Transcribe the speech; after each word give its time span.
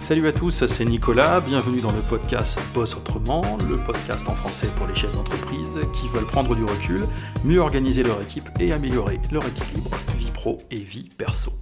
Salut 0.00 0.26
à 0.28 0.32
tous, 0.32 0.64
c'est 0.66 0.84
Nicolas, 0.86 1.40
bienvenue 1.40 1.82
dans 1.82 1.92
le 1.92 2.00
podcast 2.00 2.58
Boss 2.72 2.96
Autrement, 2.96 3.58
le 3.68 3.76
podcast 3.76 4.26
en 4.28 4.34
français 4.34 4.68
pour 4.78 4.86
les 4.86 4.94
chefs 4.94 5.12
d'entreprise 5.12 5.78
qui 5.92 6.08
veulent 6.08 6.26
prendre 6.26 6.56
du 6.56 6.64
recul, 6.64 7.04
mieux 7.44 7.58
organiser 7.58 8.02
leur 8.02 8.20
équipe 8.22 8.48
et 8.58 8.72
améliorer 8.72 9.20
leur 9.30 9.46
équilibre 9.46 9.90
vie 10.18 10.30
pro 10.32 10.56
et 10.70 10.80
vie 10.80 11.06
perso. 11.18 11.52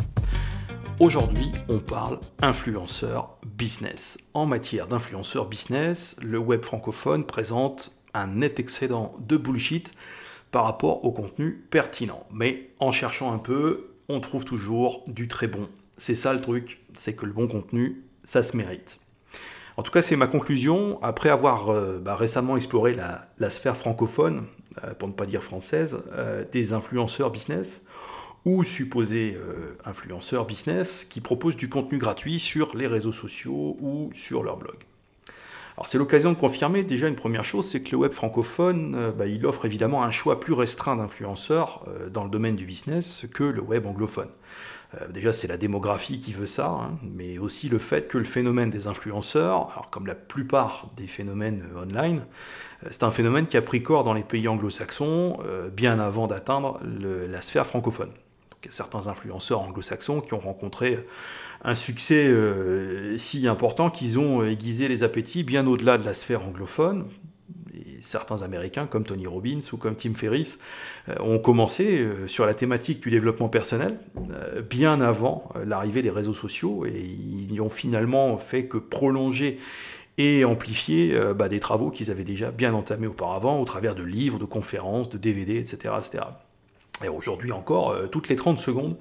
Aujourd'hui, 1.01 1.51
on 1.69 1.81
parle 1.81 2.21
influenceur 2.41 3.37
business. 3.45 4.19
En 4.35 4.47
matière 4.47 4.87
d'influenceur 4.87 5.47
business, 5.47 6.17
le 6.23 6.39
web 6.39 6.63
francophone 6.65 7.27
présente 7.27 7.93
un 8.15 8.29
net 8.29 8.61
excédent 8.61 9.17
de 9.19 9.37
bullshit 9.37 9.93
par 10.53 10.65
rapport 10.65 11.05
au 11.05 11.11
contenu 11.11 11.67
pertinent. 11.71 12.25
Mais 12.33 12.71
en 12.79 12.93
cherchant 12.93 13.33
un 13.33 13.39
peu, 13.39 13.91
on 14.09 14.21
trouve 14.21 14.45
toujours 14.45 15.03
du 15.09 15.27
très 15.27 15.49
bon. 15.49 15.69
C'est 15.97 16.15
ça 16.15 16.33
le 16.33 16.41
truc, 16.41 16.81
c'est 16.97 17.15
que 17.15 17.27
le 17.27 17.33
bon 17.33 17.49
contenu, 17.49 18.05
ça 18.29 18.43
se 18.43 18.55
mérite. 18.59 19.01
En 19.79 19.83
tout 19.83 19.91
cas, 19.91 20.03
c'est 20.03 20.17
ma 20.17 20.27
conclusion, 20.27 21.03
après 21.03 21.31
avoir 21.31 21.71
euh, 21.71 21.99
bah, 21.99 22.15
récemment 22.15 22.57
exploré 22.57 22.95
la, 22.95 23.51
sphère 23.51 23.77
francophone, 23.77 24.47
euh, 24.85 24.93
pour 24.93 25.09
ne 25.09 25.15
pas 25.15 25.25
dire 25.25 25.43
française, 25.43 25.99
euh, 26.13 26.45
des 26.53 26.75
influenceurs 26.75 27.31
business, 27.31 27.85
ou 28.45 28.65
supposés 28.65 29.37
influenceurs 29.85 30.47
business, 30.47 31.05
qui 31.05 31.21
proposent 31.21 31.57
du 31.57 31.69
contenu 31.69 31.99
gratuit 31.99 32.39
sur 32.39 32.77
les 32.77 32.87
réseaux 32.87 33.13
sociaux 33.13 33.77
ou 33.81 34.11
sur 34.15 34.43
leur 34.43 34.57
blog. 34.57 34.77
Alors 35.79 35.87
c'est 35.87 35.99
l'occasion 35.99 36.33
de 36.33 36.37
confirmer 36.37 36.83
déjà 36.83 37.07
une 37.07 37.15
première 37.15 37.45
chose, 37.45 37.71
c'est 37.71 37.81
que 37.81 37.93
le 37.93 37.99
web 37.99 38.11
francophone, 38.13 39.13
bah, 39.17 39.27
il 39.27 39.47
offre 39.47 39.65
évidemment 39.65 40.03
un 40.03 40.11
choix 40.11 40.41
plus 40.41 40.53
restreint 40.53 40.97
d'influenceurs 40.97 41.85
dans 42.13 42.25
le 42.25 42.31
domaine 42.31 42.57
du 42.57 42.67
business 42.67 43.27
que 43.33 43.45
le 43.45 43.63
web 43.63 43.87
anglophone. 43.87 44.29
Euh, 44.95 45.09
déjà, 45.09 45.33
c'est 45.33 45.49
la 45.49 45.57
démographie 45.57 46.19
qui 46.19 46.33
veut 46.33 46.47
ça, 46.47 46.69
hein, 46.69 46.99
mais 47.03 47.39
aussi 47.39 47.69
le 47.69 47.79
fait 47.79 48.09
que 48.09 48.17
le 48.17 48.25
phénomène 48.25 48.71
des 48.71 48.87
influenceurs, 48.87 49.71
alors 49.73 49.91
comme 49.91 50.07
la 50.07 50.15
plupart 50.15 50.91
des 50.97 51.07
phénomènes 51.07 51.69
euh, 51.75 51.83
online, 51.83 52.25
euh, 52.85 52.89
c'est 52.91 53.03
un 53.03 53.11
phénomène 53.11 53.47
qui 53.47 53.57
a 53.57 53.63
pris 53.63 53.83
corps 53.83 54.05
dans 54.05 54.15
les 54.15 54.23
pays 54.23 54.49
anglo-saxons 54.49 55.39
bien 55.73 55.99
avant 55.99 56.27
d'atteindre 56.27 56.81
la 56.83 57.41
sphère 57.41 57.67
francophone. 57.67 58.09
Donc, 58.09 58.59
il 58.65 58.67
y 58.67 58.69
a 58.69 58.73
certains 58.73 59.09
influenceurs 59.09 59.61
anglo-saxons 59.61 60.21
qui 60.21 60.35
ont 60.35 60.41
rencontré 60.41 61.05
un 61.65 61.75
succès 61.75 62.33
si 63.17 63.49
important 63.49 63.91
qu'ils 63.91 64.19
ont 64.19 64.45
aiguisé 64.45 64.89
les 64.89 65.03
appétits 65.03 65.43
bien 65.43 65.67
au-delà 65.67 65.99
de 65.99 66.05
la 66.05 66.15
sphère 66.15 66.47
anglophone, 66.47 67.07
certains 68.01 68.43
Américains 68.43 68.87
comme 68.87 69.05
Tony 69.05 69.27
Robbins 69.27 69.61
ou 69.73 69.77
comme 69.77 69.95
Tim 69.95 70.15
Ferriss 70.15 70.59
euh, 71.09 71.15
ont 71.21 71.39
commencé 71.39 71.99
euh, 71.99 72.27
sur 72.27 72.47
la 72.47 72.55
thématique 72.55 73.01
du 73.03 73.11
développement 73.11 73.49
personnel 73.49 73.99
euh, 74.31 74.63
bien 74.63 75.01
avant 75.01 75.53
l'arrivée 75.65 76.03
des 76.03 76.11
réseaux 76.11 76.35
sociaux 76.35 76.85
et 76.87 77.01
ils 77.01 77.51
n'y 77.51 77.61
ont 77.61 77.71
finalement 77.71 78.39
fait 78.39 78.67
que 78.67 78.79
prolonger 78.79 79.59
et 80.17 80.45
amplifier 80.45 81.17
bah, 81.37 81.49
des 81.49 81.61
travaux 81.61 81.91
qu'ils 81.91 82.11
avaient 82.11 82.25
déjà 82.25 82.51
bien 82.51 82.75
entamés 82.75 83.07
auparavant 83.07 83.61
au 83.61 83.65
travers 83.65 83.95
de 83.95 84.03
livres, 84.03 84.41
de 84.41 84.45
conférences, 84.45 85.09
de 85.11 85.17
DVD, 85.17 85.59
etc. 85.59 85.95
Et 87.05 87.09
aujourd'hui 87.09 87.53
encore, 87.53 87.91
euh, 87.91 88.07
toutes 88.07 88.29
les 88.29 88.37
30 88.37 88.59
secondes, 88.59 88.97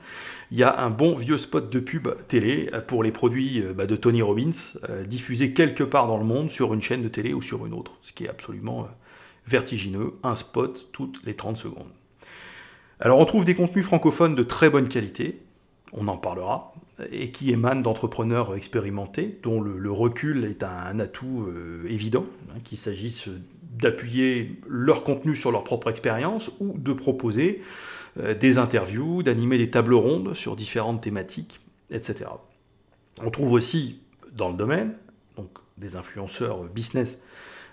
il 0.51 0.57
y 0.57 0.63
a 0.63 0.79
un 0.79 0.89
bon 0.89 1.15
vieux 1.15 1.37
spot 1.37 1.69
de 1.69 1.79
pub 1.79 2.07
télé 2.27 2.69
pour 2.87 3.03
les 3.03 3.11
produits 3.11 3.61
euh, 3.61 3.73
bah, 3.73 3.85
de 3.85 3.95
Tony 3.95 4.21
Robbins, 4.21 4.51
euh, 4.89 5.03
diffusés 5.03 5.53
quelque 5.53 5.83
part 5.83 6.07
dans 6.07 6.17
le 6.17 6.23
monde 6.23 6.49
sur 6.49 6.73
une 6.73 6.81
chaîne 6.81 7.01
de 7.01 7.07
télé 7.07 7.33
ou 7.33 7.41
sur 7.41 7.65
une 7.65 7.73
autre, 7.73 7.93
ce 8.01 8.13
qui 8.13 8.25
est 8.25 8.29
absolument 8.29 8.87
vertigineux, 9.47 10.13
un 10.23 10.35
spot 10.35 10.89
toutes 10.91 11.21
les 11.25 11.35
30 11.35 11.57
secondes. 11.57 11.91
Alors 12.99 13.19
on 13.19 13.25
trouve 13.25 13.45
des 13.45 13.55
contenus 13.55 13.85
francophones 13.85 14.35
de 14.35 14.43
très 14.43 14.69
bonne 14.69 14.89
qualité, 14.89 15.41
on 15.93 16.07
en 16.07 16.17
parlera, 16.17 16.73
et 17.11 17.31
qui 17.31 17.51
émanent 17.51 17.81
d'entrepreneurs 17.81 18.55
expérimentés, 18.55 19.39
dont 19.43 19.61
le, 19.61 19.91
recul 19.91 20.45
est 20.45 20.63
un, 20.63 20.99
atout 20.99 21.47
évident, 21.87 22.25
hein, 22.49 22.59
qu'il 22.63 22.77
s'agisse 22.77 23.29
d'appuyer 23.71 24.59
leur 24.67 25.03
contenu 25.03 25.35
sur 25.35 25.51
leur 25.51 25.63
propre 25.63 25.89
expérience 25.89 26.51
ou 26.59 26.77
de 26.77 26.93
proposer 26.93 27.61
euh, 28.19 28.33
des 28.33 28.57
interviews, 28.57 29.23
d'animer 29.23 29.57
des 29.57 29.69
tables 29.69 29.93
rondes 29.93 30.33
sur 30.33 30.55
différentes 30.55 31.01
thématiques, 31.01 31.59
etc. 31.91 32.25
On 33.23 33.29
trouve 33.29 33.51
aussi 33.51 34.01
dans 34.31 34.49
le 34.49 34.55
domaine, 34.55 34.95
donc 35.35 35.49
des 35.77 35.95
influenceurs 35.95 36.63
business 36.63 37.19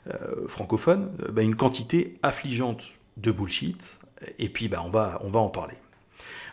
euh, 0.09 0.47
francophones, 0.47 1.11
euh, 1.23 1.33
bah, 1.33 1.43
une 1.43 1.57
quantité 1.57 2.19
affligeante 2.23 2.85
de 3.17 3.31
bullshit, 3.31 4.01
et 4.39 4.49
puis 4.49 4.69
bah, 4.69 4.83
on, 4.85 4.91
va, 4.91 5.21
on 5.23 5.31
va 5.31 5.41
en 5.41 5.49
parler. 5.49 5.75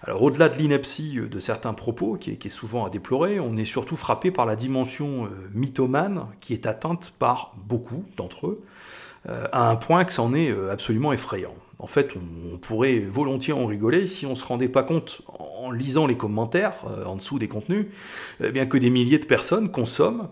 Alors 0.04 0.24
au-delà 0.24 0.50
de 0.50 0.58
l'ineptie 0.58 1.20
de 1.20 1.40
certains 1.40 1.74
propos, 1.74 2.16
qui 2.16 2.32
est, 2.32 2.50
souvent 2.50 2.86
à 2.86 2.90
déplorer, 2.90 3.40
on 3.40 3.56
est 3.56 3.66
surtout 3.66 3.96
frappé 3.96 4.32
par 4.32 4.46
la 4.46 4.56
dimension 4.56 5.30
mythomane 5.54 6.26
qui 6.40 6.54
est 6.54 6.66
atteinte 6.66 7.14
par 7.20 7.54
beaucoup 7.68 8.04
d'entre 8.18 8.48
eux, 8.48 8.60
euh, 9.30 9.44
à 9.52 9.70
un 9.70 9.76
point 9.76 10.04
que 10.04 10.12
c'en 10.12 10.34
est 10.34 10.50
euh, 10.50 10.72
absolument 10.72 11.14
effrayant. 11.14 11.54
En 11.78 11.86
fait, 11.86 12.16
on, 12.16 12.58
pourrait 12.58 13.00
volontiers 13.00 13.54
en 13.54 13.68
rigoler 13.68 14.08
si 14.08 14.26
on 14.26 14.32
ne 14.32 14.36
se 14.36 14.44
rendait 14.44 14.68
pas 14.68 14.82
compte, 14.82 15.22
en 15.28 15.70
lisant 15.70 16.08
les 16.08 16.18
commentaires 16.18 16.74
euh, 16.90 17.06
en 17.06 17.18
dessous 17.18 17.38
des 17.38 17.48
contenus, 17.48 17.86
bien 18.40 18.66
que 18.66 18.78
des 18.78 18.90
milliers 18.90 19.20
de 19.20 19.26
personnes 19.26 19.70
consomment 19.70 20.28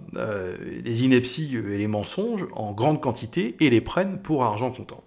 les 0.84 1.04
inepties 1.04 1.56
et 1.56 1.78
les 1.78 1.88
mensonges 1.88 2.48
en 2.54 2.74
grande 2.74 3.02
quantité 3.02 3.56
et 3.60 3.70
les 3.70 3.82
prennent 3.82 4.20
pour 4.22 4.44
argent 4.44 4.72
comptant. 4.72 5.04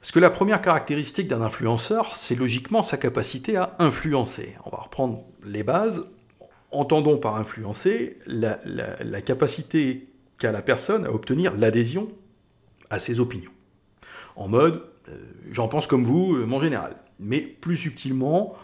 Parce 0.00 0.12
que 0.12 0.20
la 0.20 0.30
première 0.30 0.62
caractéristique 0.62 1.26
d'un 1.28 1.42
influenceur, 1.42 2.16
c'est 2.16 2.36
logiquement 2.36 2.82
sa 2.82 2.96
capacité 2.96 3.56
à 3.56 3.74
influencer. 3.78 4.54
On 4.64 4.70
va 4.70 4.78
reprendre 4.78 5.24
les 5.44 5.64
bases. 5.64 6.06
Entendons 6.70 7.18
par 7.18 7.36
influencer 7.36 8.18
la, 8.26 8.58
capacité 9.22 10.08
qu'a 10.38 10.52
la 10.52 10.62
personne 10.62 11.04
à 11.04 11.12
obtenir 11.12 11.54
l'adhésion 11.56 12.08
à 12.90 12.98
ses 12.98 13.20
opinions. 13.20 13.50
En 14.36 14.46
mode, 14.48 14.84
euh, 15.08 15.16
j'en 15.50 15.66
pense 15.66 15.86
comme 15.86 16.04
vous, 16.04 16.36
euh, 16.36 16.46
mon 16.46 16.60
général. 16.60 16.96
Mais 17.18 17.40
plus 17.40 17.76
subtilement, 17.76 18.54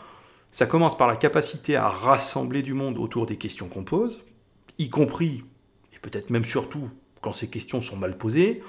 ça 0.52 0.66
commence 0.66 0.96
par 0.96 1.08
la 1.08 1.16
capacité 1.16 1.74
à 1.74 1.88
rassembler 1.88 2.62
du 2.62 2.74
monde 2.74 2.96
autour 2.98 3.26
des 3.26 3.36
questions 3.36 3.68
qu'on 3.68 3.82
pose, 3.82 4.22
y 4.78 4.88
compris, 4.88 5.42
et 5.92 5.98
peut-être 5.98 6.30
même 6.30 6.44
surtout 6.44 6.88
quand 7.20 7.32
ces 7.32 7.48
questions 7.48 7.80
sont 7.80 7.96
mal 7.96 8.16
posées, 8.16 8.62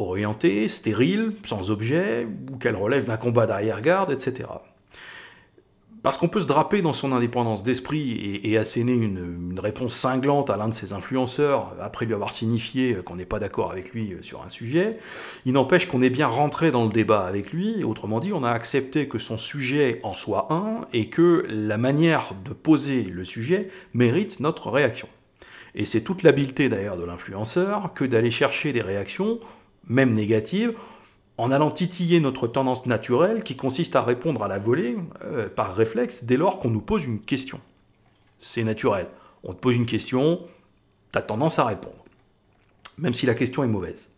orientées, 0.00 0.68
stériles, 0.68 1.32
sans 1.44 1.70
objet, 1.70 2.26
ou 2.52 2.56
qu'elles 2.56 2.76
relèvent 2.76 3.04
d'un 3.04 3.16
combat 3.16 3.46
d'arrière-garde, 3.46 4.10
etc. 4.10 4.48
Parce 6.02 6.16
qu'on 6.16 6.28
peut 6.28 6.40
se 6.40 6.46
draper 6.46 6.80
dans 6.80 6.94
son 6.94 7.12
indépendance 7.12 7.62
d'esprit 7.62 8.40
et, 8.42 8.56
asséner 8.56 8.92
une, 8.92 9.60
réponse 9.60 9.94
cinglante 9.94 10.48
à 10.48 10.56
l'un 10.56 10.68
de 10.68 10.74
ses 10.74 10.94
influenceurs 10.94 11.74
après 11.82 12.06
lui 12.06 12.14
avoir 12.14 12.32
signifié 12.32 12.96
qu'on 13.04 13.16
n'est 13.16 13.26
pas 13.26 13.38
d'accord 13.38 13.70
avec 13.70 13.92
lui 13.92 14.16
sur 14.22 14.42
un 14.42 14.48
sujet. 14.48 14.96
Il 15.44 15.52
n'empêche 15.52 15.86
qu'on 15.86 16.00
est 16.00 16.08
bien 16.08 16.26
rentré 16.26 16.70
dans 16.70 16.86
le 16.86 16.90
débat 16.90 17.26
avec 17.26 17.52
lui, 17.52 17.84
autrement 17.84 18.18
dit, 18.18 18.32
on 18.32 18.42
a 18.42 18.50
accepté 18.50 19.08
que 19.08 19.18
son 19.18 19.36
sujet 19.36 20.00
en 20.02 20.14
soit 20.14 20.50
un 20.50 20.86
et 20.94 21.10
que 21.10 21.44
la 21.50 21.76
manière 21.76 22.32
de 22.46 22.54
poser 22.54 23.02
le 23.02 23.24
sujet 23.24 23.68
mérite 23.92 24.40
notre 24.40 24.70
réaction. 24.70 25.08
Et 25.74 25.84
c'est 25.84 26.00
toute 26.00 26.22
l'habileté 26.22 26.70
d'ailleurs 26.70 26.96
de 26.96 27.04
l'influenceur 27.04 27.92
que 27.94 28.04
d'aller 28.06 28.30
chercher 28.30 28.72
des 28.72 28.82
réactions, 28.82 29.38
même 29.86 30.12
négatives, 30.12 30.74
en 31.40 31.50
allant 31.50 31.70
titiller 31.70 32.20
notre 32.20 32.46
tendance 32.46 32.84
naturelle 32.84 33.42
qui 33.42 33.56
consiste 33.56 33.96
à 33.96 34.02
répondre 34.02 34.42
à 34.42 34.48
la 34.48 34.58
volée 34.58 34.96
euh, 35.24 35.48
par 35.48 35.74
réflexe 35.74 36.24
dès 36.24 36.36
lors 36.36 36.58
qu'on 36.58 36.68
nous 36.68 36.82
pose 36.82 37.04
une 37.04 37.20
question. 37.20 37.60
C'est 38.38 38.62
naturel. 38.62 39.06
On 39.42 39.54
te 39.54 39.58
pose 39.58 39.74
une 39.74 39.86
question, 39.86 40.40
tu 41.12 41.22
tendance 41.22 41.58
à 41.58 41.64
répondre, 41.64 42.04
même 42.98 43.14
si 43.14 43.24
la 43.24 43.34
question 43.34 43.64
est 43.64 43.68
mauvaise. 43.68 44.10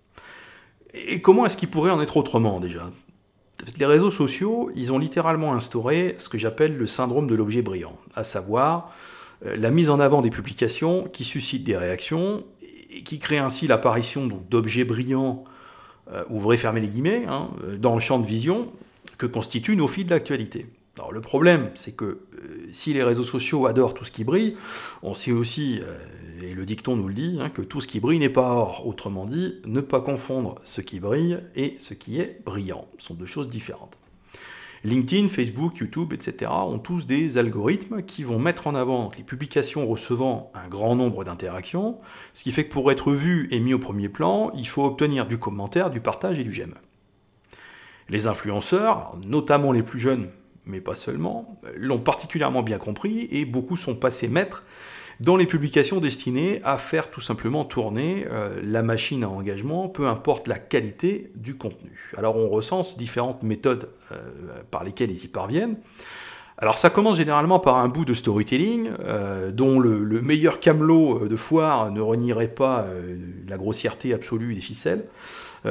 Et 0.94 1.20
comment 1.20 1.46
est-ce 1.46 1.56
qu'il 1.56 1.70
pourrait 1.70 1.92
en 1.92 2.00
être 2.00 2.16
autrement 2.16 2.58
déjà? 2.58 2.90
Les 3.78 3.86
réseaux 3.86 4.10
sociaux, 4.10 4.70
ils 4.74 4.92
ont 4.92 4.98
littéralement 4.98 5.54
instauré 5.54 6.16
ce 6.18 6.28
que 6.28 6.38
j'appelle 6.38 6.76
le 6.76 6.86
syndrome 6.86 7.28
de 7.28 7.36
l'objet 7.36 7.62
brillant, 7.62 7.96
à 8.16 8.24
savoir 8.24 8.92
euh, 9.46 9.56
la 9.56 9.70
mise 9.70 9.90
en 9.90 10.00
avant 10.00 10.22
des 10.22 10.30
publications 10.30 11.04
qui 11.04 11.22
suscitent 11.24 11.64
des 11.64 11.76
réactions 11.76 12.42
et 12.90 13.04
qui 13.04 13.20
créent 13.20 13.38
ainsi 13.38 13.68
l'apparition 13.68 14.26
d'objets 14.50 14.84
brillants 14.84 15.44
ouvrez, 16.28 16.56
fermez 16.56 16.80
les 16.80 16.88
guillemets, 16.88 17.24
hein, 17.26 17.48
euh, 17.64 17.76
dans 17.76 17.94
le 17.94 18.00
champ 18.00 18.18
de 18.18 18.26
vision 18.26 18.70
que 19.18 19.26
constituent 19.26 19.76
nos 19.76 19.88
fils 19.88 20.04
de 20.04 20.10
l'actualité. 20.10 20.66
Le 21.10 21.20
problème, 21.20 21.70
c'est 21.74 21.92
que 21.92 22.04
euh, 22.04 22.18
si 22.70 22.92
les 22.92 23.02
réseaux 23.02 23.24
sociaux 23.24 23.66
adorent 23.66 23.94
tout 23.94 24.04
ce 24.04 24.12
qui 24.12 24.24
brille, 24.24 24.56
on 25.02 25.14
sait 25.14 25.32
aussi, 25.32 25.80
et 26.42 26.54
le 26.54 26.64
dicton 26.64 26.96
nous 26.96 27.08
le 27.08 27.14
dit, 27.14 27.38
hein, 27.40 27.48
que 27.48 27.62
tout 27.62 27.80
ce 27.80 27.88
qui 27.88 27.98
brille 27.98 28.18
n'est 28.18 28.28
pas 28.28 28.52
or. 28.52 28.86
Autrement 28.86 29.26
dit, 29.26 29.56
ne 29.66 29.80
pas 29.80 30.00
confondre 30.00 30.56
ce 30.64 30.80
qui 30.80 31.00
brille 31.00 31.40
et 31.56 31.74
ce 31.78 31.94
qui 31.94 32.20
est 32.20 32.40
brillant. 32.44 32.86
Ce 32.98 33.08
sont 33.08 33.14
deux 33.14 33.26
choses 33.26 33.48
différentes. 33.48 33.98
LinkedIn, 34.84 35.28
Facebook, 35.28 35.76
YouTube, 35.76 36.12
etc. 36.12 36.50
ont 36.50 36.78
tous 36.78 37.06
des 37.06 37.38
algorithmes 37.38 38.02
qui 38.02 38.24
vont 38.24 38.40
mettre 38.40 38.66
en 38.66 38.74
avant 38.74 39.12
les 39.16 39.22
publications 39.22 39.86
recevant 39.86 40.50
un 40.54 40.68
grand 40.68 40.96
nombre 40.96 41.22
d'interactions, 41.22 42.00
ce 42.34 42.42
qui 42.42 42.50
fait 42.50 42.64
que 42.64 42.72
pour 42.72 42.90
être 42.90 43.12
vu 43.12 43.46
et 43.52 43.60
mis 43.60 43.74
au 43.74 43.78
premier 43.78 44.08
plan, 44.08 44.50
il 44.56 44.66
faut 44.66 44.84
obtenir 44.84 45.26
du 45.26 45.38
commentaire, 45.38 45.90
du 45.90 46.00
partage 46.00 46.38
et 46.38 46.44
du 46.44 46.52
j'aime. 46.52 46.74
Les 48.08 48.26
influenceurs, 48.26 49.16
notamment 49.24 49.70
les 49.70 49.84
plus 49.84 50.00
jeunes, 50.00 50.28
mais 50.66 50.80
pas 50.80 50.96
seulement, 50.96 51.60
l'ont 51.76 52.00
particulièrement 52.00 52.62
bien 52.62 52.78
compris 52.78 53.28
et 53.30 53.44
beaucoup 53.44 53.76
sont 53.76 53.94
passés 53.94 54.28
maîtres 54.28 54.64
dans 55.22 55.36
les 55.36 55.46
publications 55.46 56.00
destinées 56.00 56.60
à 56.64 56.78
faire 56.78 57.08
tout 57.08 57.20
simplement 57.20 57.64
tourner 57.64 58.26
euh, 58.28 58.60
la 58.64 58.82
machine 58.82 59.22
à 59.22 59.28
engagement, 59.28 59.88
peu 59.88 60.08
importe 60.08 60.48
la 60.48 60.58
qualité 60.58 61.30
du 61.36 61.54
contenu. 61.54 62.12
Alors 62.16 62.36
on 62.36 62.48
recense 62.48 62.98
différentes 62.98 63.44
méthodes 63.44 63.88
euh, 64.10 64.16
par 64.72 64.82
lesquelles 64.82 65.12
ils 65.12 65.24
y 65.24 65.28
parviennent. 65.28 65.76
Alors 66.58 66.76
ça 66.76 66.90
commence 66.90 67.18
généralement 67.18 67.60
par 67.60 67.76
un 67.76 67.88
bout 67.88 68.04
de 68.04 68.14
storytelling, 68.14 68.90
euh, 69.00 69.52
dont 69.52 69.78
le, 69.78 70.20
meilleur 70.20 70.58
camelot 70.58 71.28
de 71.28 71.36
foire 71.36 71.92
ne 71.92 72.00
renierait 72.00 72.48
pas 72.48 72.86
la 73.48 73.56
grossièreté 73.56 74.12
absolue 74.12 74.54
des 74.54 74.60
ficelles. 74.60 75.04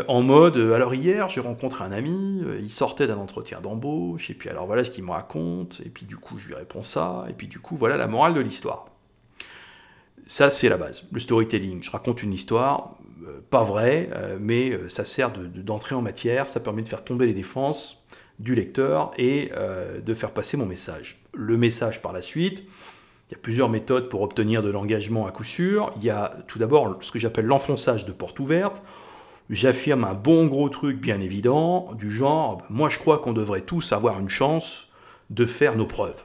en 0.08 0.22
mode, 0.22 0.58
alors 0.58 0.94
hier 0.94 1.28
j'ai 1.30 1.42
rencontré 1.42 1.84
un 1.84 1.92
ami, 1.92 2.42
il 2.60 2.70
sortait 2.70 3.08
d'un 3.08 3.18
entretien 3.18 3.60
d'embauche, 3.62 4.30
et 4.30 4.34
puis 4.34 4.50
alors 4.50 4.66
voilà 4.66 4.84
ce 4.84 4.92
qu'il 4.92 5.04
me 5.04 5.12
raconte, 5.12 5.82
et 5.86 5.90
puis 5.90 6.06
du 6.06 6.18
coup 6.18 6.40
je 6.40 6.48
lui 6.48 6.56
réponds 6.56 6.84
ça, 6.84 7.26
et 7.30 7.34
puis 7.34 7.48
du 7.48 7.60
coup 7.60 7.76
voilà 7.76 7.96
la 7.96 8.08
morale 8.08 8.34
de 8.34 8.42
l'histoire. 8.42 8.91
Ça, 10.26 10.52
c'est 10.52 10.70
la 10.70 10.78
base, 10.78 11.08
le 11.12 11.20
storytelling. 11.20 11.84
Je 11.84 11.92
raconte 11.92 12.24
une 12.24 12.34
histoire, 12.34 12.96
euh, 13.28 13.40
pas 13.50 13.64
vraie, 13.64 14.10
euh, 14.14 14.38
mais 14.40 14.72
euh, 14.72 14.90
ça 14.90 15.06
sert 15.06 15.32
d'entrée 15.32 15.94
en 15.94 16.02
matière, 16.02 16.48
ça 16.48 16.60
permet 16.60 16.82
de 16.82 16.88
faire 16.88 17.04
tomber 17.04 17.28
les 17.28 17.34
défenses 17.34 18.04
du 18.40 18.56
lecteur 18.56 19.12
et 19.20 19.52
de 20.04 20.14
faire 20.16 20.32
passer 20.32 20.58
mon 20.58 20.66
message. 20.66 21.22
Le 21.32 21.58
message 21.58 22.02
par 22.02 22.12
la 22.12 22.22
suite, 22.22 22.64
il 23.30 23.34
y 23.34 23.36
a 23.36 23.38
plusieurs 23.38 23.70
méthodes 23.70 24.10
pour 24.10 24.24
obtenir 24.24 24.64
de 24.64 24.72
l'engagement 24.72 25.28
à 25.28 25.32
coup 25.32 25.44
sûr. 25.44 25.94
Il 25.98 26.04
y 26.04 26.10
a 26.10 26.34
tout 26.48 26.58
d'abord 26.58 26.98
ce 27.02 27.12
que 27.12 27.20
j'appelle 27.20 27.46
l'enfonçage 27.46 28.04
de 28.04 28.12
porte 28.12 28.40
ouverte. 28.40 28.82
J'affirme 29.52 30.06
un 30.06 30.16
bon 30.16 30.48
gros 30.48 30.70
truc 30.70 31.00
bien 31.00 31.22
évident, 31.22 31.92
du 31.94 32.10
genre, 32.10 32.64
moi 32.72 32.90
je 32.90 32.98
crois 32.98 33.20
qu'on 33.20 33.34
devrait 33.34 33.62
tous 33.62 33.92
avoir 33.92 34.20
une 34.20 34.30
chance 34.30 34.88
de 35.30 35.46
faire 35.46 35.76
nos 35.76 35.86
preuves. 35.86 36.24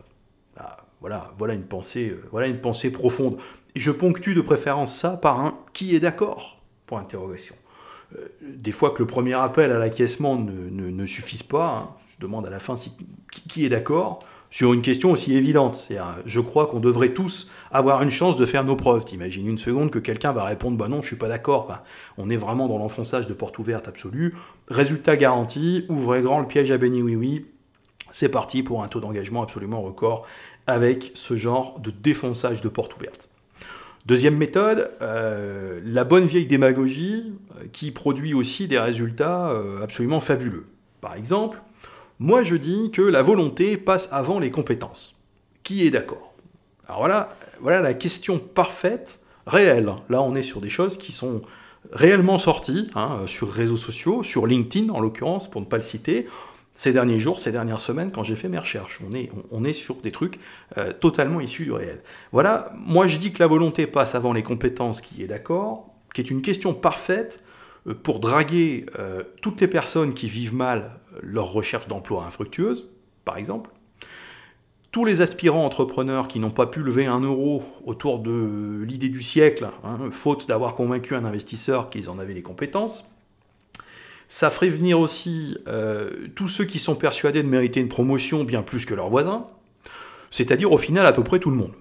Ah, 0.57 0.79
voilà, 1.03 1.35
voilà 1.37 1.53
une 1.53 1.65
pensée, 1.65 2.17
voilà 2.31 2.47
une 2.47 2.63
pensée 2.63 2.91
profonde. 2.91 3.37
Je 3.77 3.91
ponctue 3.91 4.35
de 4.35 4.41
préférence 4.41 4.95
ça 4.95 5.11
par 5.11 5.39
un 5.39 5.59
qui 5.73 5.95
est 5.95 6.01
d'accord? 6.01 6.57
pour 6.87 6.99
interrogation. 6.99 7.55
Euh, 8.17 8.29
des 8.41 8.73
fois 8.73 8.91
que 8.91 9.01
le 9.01 9.07
premier 9.07 9.35
appel 9.35 9.73
à 9.73 9.79
l'acquiescement 9.79 10.37
ne, 10.37 11.07
suffise 11.07 11.43
pas, 11.43 11.67
hein, 11.67 11.91
je 12.15 12.21
demande 12.21 12.47
à 12.47 12.51
la 12.51 12.61
fin 12.61 12.77
si, 12.77 12.93
qui, 13.49 13.67
est 13.67 13.69
d'accord 13.69 14.21
sur 14.49 14.73
une 14.73 14.81
question 14.81 15.11
aussi 15.11 15.35
évidente. 15.35 15.89
Je 16.25 16.41
crois 16.41 16.67
qu'on 16.69 16.81
devrait 16.81 17.11
tous 17.11 17.51
avoir 17.73 18.03
une 18.03 18.11
chance 18.11 18.37
de 18.37 18.47
faire 18.47 18.65
nos 18.65 18.77
preuves. 18.77 19.05
T'imagines 19.05 19.47
une 19.47 19.59
seconde 19.59 19.91
que 19.91 19.99
quelqu'un 19.99 20.33
va 20.33 20.45
répondre 20.45 20.79
bah 20.79 20.89
non, 20.89 21.03
je 21.03 21.09
suis 21.09 21.17
pas 21.17 21.29
d'accord. 21.29 21.83
on 22.17 22.31
est 22.31 22.37
vraiment 22.37 22.69
dans 22.69 22.79
l'enfonçage 22.79 23.27
de 23.27 23.35
porte 23.35 23.59
ouverte 23.59 23.89
absolue. 23.89 24.35
Résultat 24.69 25.17
garanti, 25.17 25.85
ouvrez 25.89 26.23
grand 26.23 26.41
le 26.41 26.47
piège 26.47 26.71
à 26.71 26.79
Benny 26.79 27.03
Oui 27.03 27.17
Oui. 27.17 27.47
C'est 28.13 28.31
parti 28.31 28.63
pour 28.63 28.85
un 28.85 28.89
taux 28.89 29.01
d'engagement 29.01 29.43
absolument 29.43 29.83
record 29.83 30.27
avec 30.69 31.11
ce 31.15 31.37
genre 31.37 31.81
de 31.81 31.91
défonçage 31.91 32.63
de 32.63 32.69
porte 32.69 32.97
ouverte. 32.97 33.29
Deuxième 34.07 34.37
méthode, 34.37 34.93
euh, 35.03 35.81
la 35.85 36.05
bonne 36.05 36.27
vieille 36.27 36.47
démagogie 36.47 37.33
euh, 37.57 37.65
qui 37.73 37.91
produit 37.91 38.35
aussi 38.35 38.69
des 38.69 38.79
résultats 38.79 39.51
euh, 39.51 39.83
absolument 39.83 40.21
fabuleux. 40.21 40.67
Par 41.01 41.15
exemple, 41.15 41.61
moi 42.21 42.45
je 42.45 42.55
dis 42.55 42.93
que 42.93 43.03
la 43.03 43.23
volonté 43.23 43.77
passe 43.77 44.09
avant 44.13 44.39
les 44.39 44.53
compétences. 44.53 45.17
Qui 45.65 45.85
est 45.85 45.91
d'accord? 45.91 46.35
Alors 46.87 47.01
voilà, 47.01 47.37
voilà 47.61 47.81
la 47.81 47.95
question 47.95 48.39
parfaite, 48.39 49.19
réelle. 49.45 49.93
Là 50.09 50.23
on 50.23 50.37
est 50.37 50.45
sur 50.45 50.61
des 50.61 50.71
choses 50.71 50.99
qui 50.99 51.11
sont 51.11 51.43
réellement 51.91 52.39
sorties 52.39 52.89
hein, 52.95 53.23
sur 53.27 53.51
réseaux 53.51 53.77
sociaux, 53.77 54.23
sur 54.23 54.47
LinkedIn 54.47 54.89
en 54.93 55.01
l'occurrence, 55.01 55.51
pour 55.51 55.61
ne 55.61 55.67
pas 55.67 55.79
le 55.79 55.83
citer 55.83 56.29
ces 56.77 56.93
derniers 56.93 57.19
jours, 57.19 57.41
ces 57.41 57.53
dernières 57.53 57.81
semaines, 57.81 58.13
quand 58.13 58.23
j'ai 58.23 58.37
fait 58.37 58.51
mes 58.51 58.59
recherches. 58.59 59.01
On 59.51 59.65
est, 59.65 59.73
sur 59.73 59.97
des 59.97 60.13
trucs 60.13 60.39
euh, 60.77 60.93
totalement 60.93 61.41
issus 61.41 61.65
du 61.65 61.73
réel. 61.73 62.03
Voilà, 62.33 62.71
moi 62.77 63.07
je 63.07 63.17
dis 63.17 63.33
que 63.33 63.39
la 63.39 63.47
volonté 63.47 63.87
passe 63.87 64.15
avant 64.15 64.35
les 64.35 64.43
compétences, 64.43 65.01
qui 65.01 65.23
est 65.23 65.27
d'accord, 65.27 65.89
qui 66.15 66.21
est 66.21 66.31
une 66.31 66.43
question 66.43 66.75
parfaite 66.75 67.43
euh, 67.87 67.95
pour 67.95 68.21
draguer 68.21 68.85
euh, 68.99 69.23
toutes 69.41 69.61
les 69.63 69.69
personnes 69.69 70.13
qui 70.13 70.29
vivent 70.29 70.55
mal 70.55 71.01
leur 71.23 71.51
recherche 71.51 71.89
d'emploi 71.89 72.25
infructueuse, 72.27 72.91
par 73.25 73.39
exemple. 73.39 73.71
Tous 74.93 75.07
les 75.07 75.23
aspirants 75.23 75.65
entrepreneurs 75.65 76.29
qui 76.29 76.41
n'ont 76.41 76.51
pas 76.51 76.67
pu 76.67 76.81
lever 76.81 77.07
un 77.07 77.21
euro 77.21 77.65
autour 77.87 78.19
de 78.19 78.83
l'idée 78.87 79.09
du 79.09 79.23
siècle, 79.23 79.71
hein, 79.83 80.11
faute 80.11 80.47
d'avoir 80.47 80.75
convaincu 80.75 81.15
un 81.15 81.25
investisseur 81.25 81.89
qu'ils 81.89 82.11
en 82.11 82.19
avaient 82.19 82.35
les 82.35 82.43
compétences 82.43 83.07
ça 84.29 84.51
ferait 84.51 84.69
venir 84.69 84.99
aussi 84.99 85.57
euh, 85.69 86.11
tous 86.35 86.49
ceux 86.49 86.65
qui 86.65 86.79
sont 86.79 86.97
persuadés 86.97 87.43
de 87.43 87.49
mériter 87.49 87.81
une 87.81 87.89
promotion 87.89 88.45
bien 88.45 88.63
plus 88.63 88.85
que 88.85 88.95
leurs 88.95 89.09
voisins, 89.09 89.47
c'est-à-dire 90.31 90.73
au 90.73 90.79
final 90.79 91.07
à 91.07 91.13
peu 91.13 91.23
près 91.23 91.39
tout 91.39 91.51
le 91.51 91.57
monde. 91.57 91.73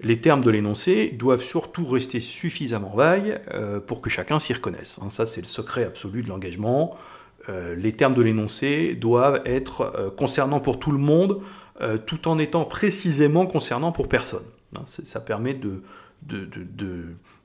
Les 0.00 0.20
termes 0.20 0.40
de 0.40 0.50
l'énoncé 0.50 1.10
doivent 1.10 1.42
surtout 1.42 1.86
rester 1.86 2.18
suffisamment 2.18 2.94
vagues 2.94 3.40
euh, 3.52 3.78
pour 3.80 4.00
que 4.00 4.10
chacun 4.10 4.38
s'y 4.38 4.52
reconnaisse. 4.52 4.98
Hein, 5.02 5.10
ça, 5.10 5.26
c'est 5.26 5.40
le 5.40 5.46
secret 5.46 5.84
absolu 5.84 6.22
de 6.22 6.28
l'engagement. 6.28 6.96
Euh, 7.48 7.76
les 7.76 7.92
termes 7.92 8.14
de 8.14 8.22
l'énoncé 8.22 8.94
doivent 8.94 9.42
être 9.44 10.12
concernants 10.16 10.60
pour 10.60 10.78
tout 10.78 10.92
le 10.92 10.98
monde, 10.98 11.40
tout 12.06 12.28
en 12.28 12.38
étant 12.38 12.64
précisément 12.64 13.46
concernants 13.46 13.90
pour 13.90 14.08
personne. 14.08 14.44
Hein, 14.76 14.82
ça 14.86 15.20
permet 15.20 15.58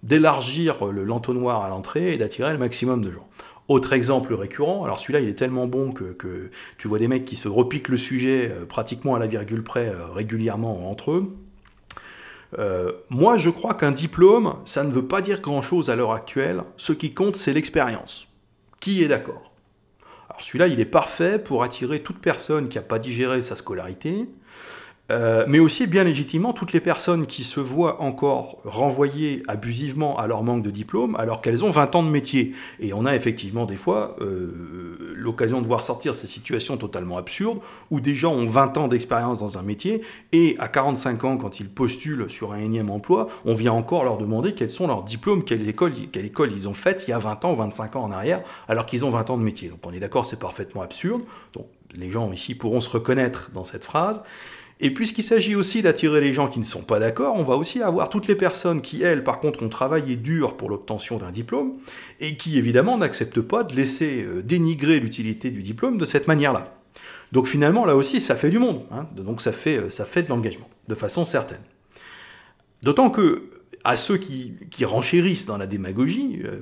d'élargir 0.03 0.85
l'entonnoir 0.85 1.63
à 1.63 1.69
l'entrée 1.69 2.13
et 2.13 2.17
d'attirer 2.17 2.51
le 2.51 2.59
maximum 2.59 3.03
de 3.03 3.11
gens. 3.11 3.27
Autre 3.67 3.91
exemple 3.91 4.33
récurrent, 4.33 4.85
alors 4.85 4.97
celui-là 4.97 5.19
il 5.19 5.27
est 5.27 5.37
tellement 5.37 5.67
bon 5.67 5.91
que, 5.91 6.49
tu 6.77 6.87
vois 6.87 6.99
des 6.99 7.09
mecs 7.09 7.23
qui 7.23 7.35
se 7.35 7.49
repiquent 7.49 7.89
le 7.89 7.97
sujet 7.97 8.49
euh, 8.49 8.65
pratiquement 8.65 9.15
à 9.15 9.19
la 9.19 9.27
virgule 9.27 9.61
près 9.61 9.89
euh, 9.89 10.05
régulièrement 10.07 10.89
entre 10.89 11.11
eux. 11.11 11.35
Euh, 12.57 12.93
moi 13.09 13.37
je 13.37 13.49
crois 13.49 13.73
qu'un 13.73 13.91
diplôme, 13.91 14.55
ça 14.63 14.85
ne 14.85 14.91
veut 14.91 15.05
pas 15.05 15.21
dire 15.21 15.41
grand-chose 15.41 15.89
à 15.89 15.97
l'heure 15.97 16.13
actuelle, 16.13 16.63
ce 16.77 16.93
qui 16.93 17.13
compte 17.13 17.35
c'est 17.35 17.53
l'expérience. 17.53 18.29
Qui 18.79 19.03
est 19.03 19.09
d'accord? 19.09 19.51
Alors 20.29 20.41
celui-là 20.41 20.67
il 20.67 20.79
est 20.79 20.85
parfait 20.85 21.37
pour 21.37 21.63
attirer 21.63 21.99
toute 21.99 22.19
personne 22.19 22.69
qui 22.69 22.77
n'a 22.77 22.83
pas 22.83 22.99
digéré 22.99 23.41
sa 23.41 23.57
scolarité, 23.57 24.29
euh, 25.09 25.45
mais 25.47 25.59
aussi 25.59 25.87
bien 25.87 26.03
légitimement 26.03 26.51
toutes 26.51 26.73
les 26.73 26.81
personnes 26.81 27.27
qui 27.27 27.43
se 27.43 27.59
voient 27.61 28.01
encore 28.01 28.57
renvoyées 28.65 29.41
abusivement 29.47 30.17
à 30.17 30.27
leur 30.27 30.43
manque 30.43 30.63
de 30.63 30.69
diplôme 30.69 31.15
alors 31.17 31.41
qu'elles 31.41 31.63
ont 31.63 31.69
20 31.69 31.95
ans 31.95 32.03
de 32.03 32.09
métier. 32.09 32.53
Et 32.79 32.93
on 32.93 33.05
a 33.05 33.15
effectivement 33.15 33.65
des 33.65 33.77
fois 33.77 34.17
euh, 34.19 35.13
l'occasion 35.15 35.61
de 35.61 35.67
voir 35.67 35.81
sortir 35.81 36.13
ces 36.13 36.27
situations 36.27 36.75
totalement 36.75 37.17
absurdes 37.17 37.59
où 37.89 38.01
des 38.01 38.15
gens 38.15 38.33
ont 38.33 38.45
20 38.45 38.77
ans 38.77 38.87
d'expérience 38.87 39.39
dans 39.39 39.57
un 39.57 39.61
métier 39.61 40.01
et 40.33 40.55
à 40.59 40.67
45 40.67 41.23
ans 41.23 41.37
quand 41.37 41.61
ils 41.61 41.69
postulent 41.69 42.29
sur 42.29 42.51
un 42.51 42.59
énième 42.59 42.89
emploi, 42.89 43.27
on 43.45 43.55
vient 43.55 43.73
encore 43.73 44.03
leur 44.03 44.17
demander 44.17 44.53
quels 44.53 44.69
sont 44.69 44.87
leurs 44.87 45.03
diplômes, 45.03 45.43
quelle 45.43 45.67
école, 45.67 45.93
quelle 46.11 46.25
école 46.25 46.51
ils 46.51 46.67
ont 46.67 46.73
faites 46.73 47.07
il 47.07 47.11
y 47.11 47.13
a 47.13 47.19
20 47.19 47.45
ans 47.45 47.53
ou 47.53 47.55
25 47.55 47.95
ans 47.95 48.03
en 48.03 48.11
arrière 48.11 48.41
alors 48.67 48.85
qu'ils 48.85 49.05
ont 49.05 49.09
20 49.09 49.29
ans 49.29 49.37
de 49.37 49.43
métier. 49.43 49.69
Donc 49.69 49.79
on 49.85 49.93
est 49.93 49.99
d'accord, 49.99 50.25
c'est 50.25 50.39
parfaitement 50.39 50.81
absurde. 50.81 51.21
Donc 51.53 51.67
les 51.95 52.11
gens 52.11 52.31
ici 52.33 52.55
pourront 52.55 52.81
se 52.81 52.89
reconnaître 52.89 53.51
dans 53.53 53.63
cette 53.63 53.85
phrase. 53.85 54.21
Et 54.79 54.91
puisqu'il 54.91 55.23
s'agit 55.23 55.55
aussi 55.55 55.81
d'attirer 55.81 56.21
les 56.21 56.33
gens 56.33 56.47
qui 56.47 56.59
ne 56.59 56.63
sont 56.63 56.83
pas 56.83 56.99
d'accord, 56.99 57.35
on 57.35 57.43
va 57.43 57.55
aussi 57.55 57.81
avoir 57.81 58.09
toutes 58.09 58.27
les 58.27 58.35
personnes 58.35 58.81
qui, 58.81 59.01
elles, 59.01 59.23
par 59.23 59.39
contre, 59.39 59.63
ont 59.63 59.69
travaillé 59.69 60.15
dur 60.15 60.55
pour 60.55 60.69
l'obtention 60.69 61.17
d'un 61.17 61.31
diplôme, 61.31 61.73
et 62.19 62.37
qui, 62.37 62.57
évidemment, 62.59 62.97
n'acceptent 62.97 63.41
pas 63.41 63.63
de 63.63 63.75
laisser 63.75 64.23
euh, 64.23 64.43
dénigrer 64.43 64.99
l'utilité 64.99 65.49
du 65.49 65.63
diplôme 65.63 65.97
de 65.97 66.05
cette 66.05 66.27
manière-là. 66.27 66.75
Donc 67.31 67.47
finalement, 67.47 67.85
là 67.85 67.95
aussi, 67.95 68.21
ça 68.21 68.35
fait 68.35 68.49
du 68.49 68.59
monde. 68.59 68.83
Hein. 68.91 69.07
donc 69.15 69.41
ça 69.41 69.51
fait, 69.51 69.77
euh, 69.77 69.89
ça 69.89 70.05
fait 70.05 70.23
de 70.23 70.29
l'engagement, 70.29 70.69
de 70.87 70.95
façon 70.95 71.25
certaine. 71.25 71.61
D'autant 72.83 73.09
que 73.09 73.49
à 73.87 73.95
ceux 73.95 74.17
qui, 74.17 74.83
renchérissent 74.83 75.45
dans 75.45 75.55
la 75.55 75.65
démagogie, 75.65 76.41
euh, 76.43 76.59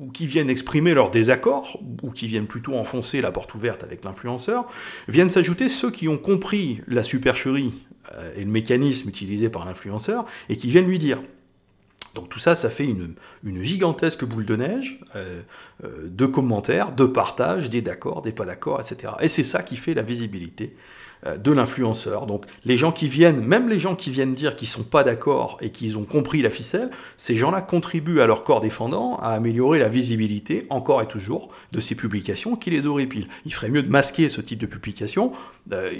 ou 0.00 0.10
qui 0.10 0.26
viennent 0.26 0.50
exprimer 0.50 0.94
leur 0.94 1.12
désaccord, 1.12 1.80
ou 2.02 2.10
qui 2.10 2.26
viennent 2.26 2.48
plutôt 2.48 2.74
enfoncer 2.74 3.20
la 3.20 3.30
porte 3.30 3.54
ouverte 3.54 3.84
avec 3.84 4.04
l'influenceur, 4.04 4.66
viennent 5.06 5.30
s'ajouter 5.30 5.68
ceux 5.68 5.92
qui 5.92 6.08
ont 6.08 6.18
compris 6.18 6.80
la 6.88 7.04
supercherie 7.04 7.72
euh, 8.14 8.34
et 8.36 8.40
le 8.40 8.50
mécanisme 8.50 9.08
utilisé 9.08 9.48
par 9.48 9.64
l'influenceur, 9.64 10.26
et 10.48 10.56
qui 10.56 10.68
viennent 10.68 10.88
lui 10.88 10.98
dire. 10.98 11.22
Donc 12.16 12.28
tout 12.28 12.40
ça, 12.40 12.56
ça 12.56 12.68
fait 12.68 12.86
une, 12.86 13.14
gigantesque 13.62 14.24
boule 14.24 14.44
de 14.44 14.56
neige 14.56 14.98
euh, 15.14 15.42
de 16.02 16.26
commentaires, 16.26 16.90
de 16.90 17.04
partages, 17.04 17.70
des 17.70 17.80
d'accords, 17.80 18.22
des 18.22 18.32
pas 18.32 18.44
d'accords, 18.44 18.80
etc. 18.80 19.12
Et 19.20 19.28
c'est 19.28 19.44
ça 19.44 19.62
qui 19.62 19.76
fait 19.76 19.94
la 19.94 20.02
visibilité 20.02 20.74
de 21.24 21.50
l'influenceur. 21.50 22.26
Donc 22.26 22.44
les 22.64 22.76
gens 22.76 22.92
qui 22.92 23.08
viennent, 23.08 23.40
même 23.40 23.68
les 23.68 23.80
gens 23.80 23.94
qui 23.94 24.10
viennent 24.10 24.34
dire 24.34 24.54
qu'ils 24.54 24.68
sont 24.68 24.82
pas 24.82 25.02
d'accord 25.02 25.58
et 25.60 25.70
qu'ils 25.70 25.98
ont 25.98 26.04
compris 26.04 26.42
la 26.42 26.50
ficelle, 26.50 26.90
ces 27.16 27.36
gens-là 27.36 27.62
contribuent 27.62 28.20
à 28.20 28.26
leur 28.26 28.44
corps 28.44 28.60
défendant 28.60 29.16
à 29.16 29.30
améliorer 29.30 29.78
la 29.78 29.88
visibilité, 29.88 30.66
encore 30.70 31.02
et 31.02 31.06
toujours, 31.06 31.48
de 31.72 31.80
ces 31.80 31.94
publications 31.94 32.56
qui 32.56 32.70
les 32.70 32.86
horripilent. 32.86 33.28
Il 33.44 33.52
ferait 33.52 33.70
mieux 33.70 33.82
de 33.82 33.88
masquer 33.88 34.28
ce 34.28 34.40
type 34.40 34.58
de 34.58 34.66
publications, 34.66 35.32
euh, 35.72 35.90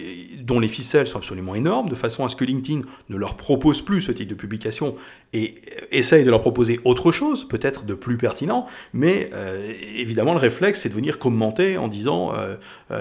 dont 0.41 0.61
les 0.61 0.69
ficelles 0.69 1.07
sont 1.07 1.19
absolument 1.19 1.55
énormes, 1.55 1.89
de 1.89 1.95
façon 1.95 2.25
à 2.25 2.29
ce 2.29 2.37
que 2.37 2.45
LinkedIn 2.45 2.83
ne 3.09 3.17
leur 3.17 3.37
propose 3.37 3.81
plus 3.81 4.01
ce 4.01 4.13
type 4.13 4.29
de 4.29 4.35
publication 4.35 4.95
et 5.33 5.61
essaye 5.91 6.25
de 6.25 6.31
leur 6.31 6.41
proposer 6.41 6.81
autre 6.85 7.13
chose, 7.13 7.49
peut-être 7.49 7.85
de 7.85 7.95
plus 7.95 8.17
pertinent, 8.17 8.67
mais 8.93 9.31
euh, 9.35 9.73
évidemment 9.97 10.33
le 10.33 10.39
réflexe 10.39 10.81
c'est 10.81 10.89
de 10.89 10.95
venir 10.95 11.19
commenter 11.19 11.77
en 11.79 11.89
disant 11.89 12.33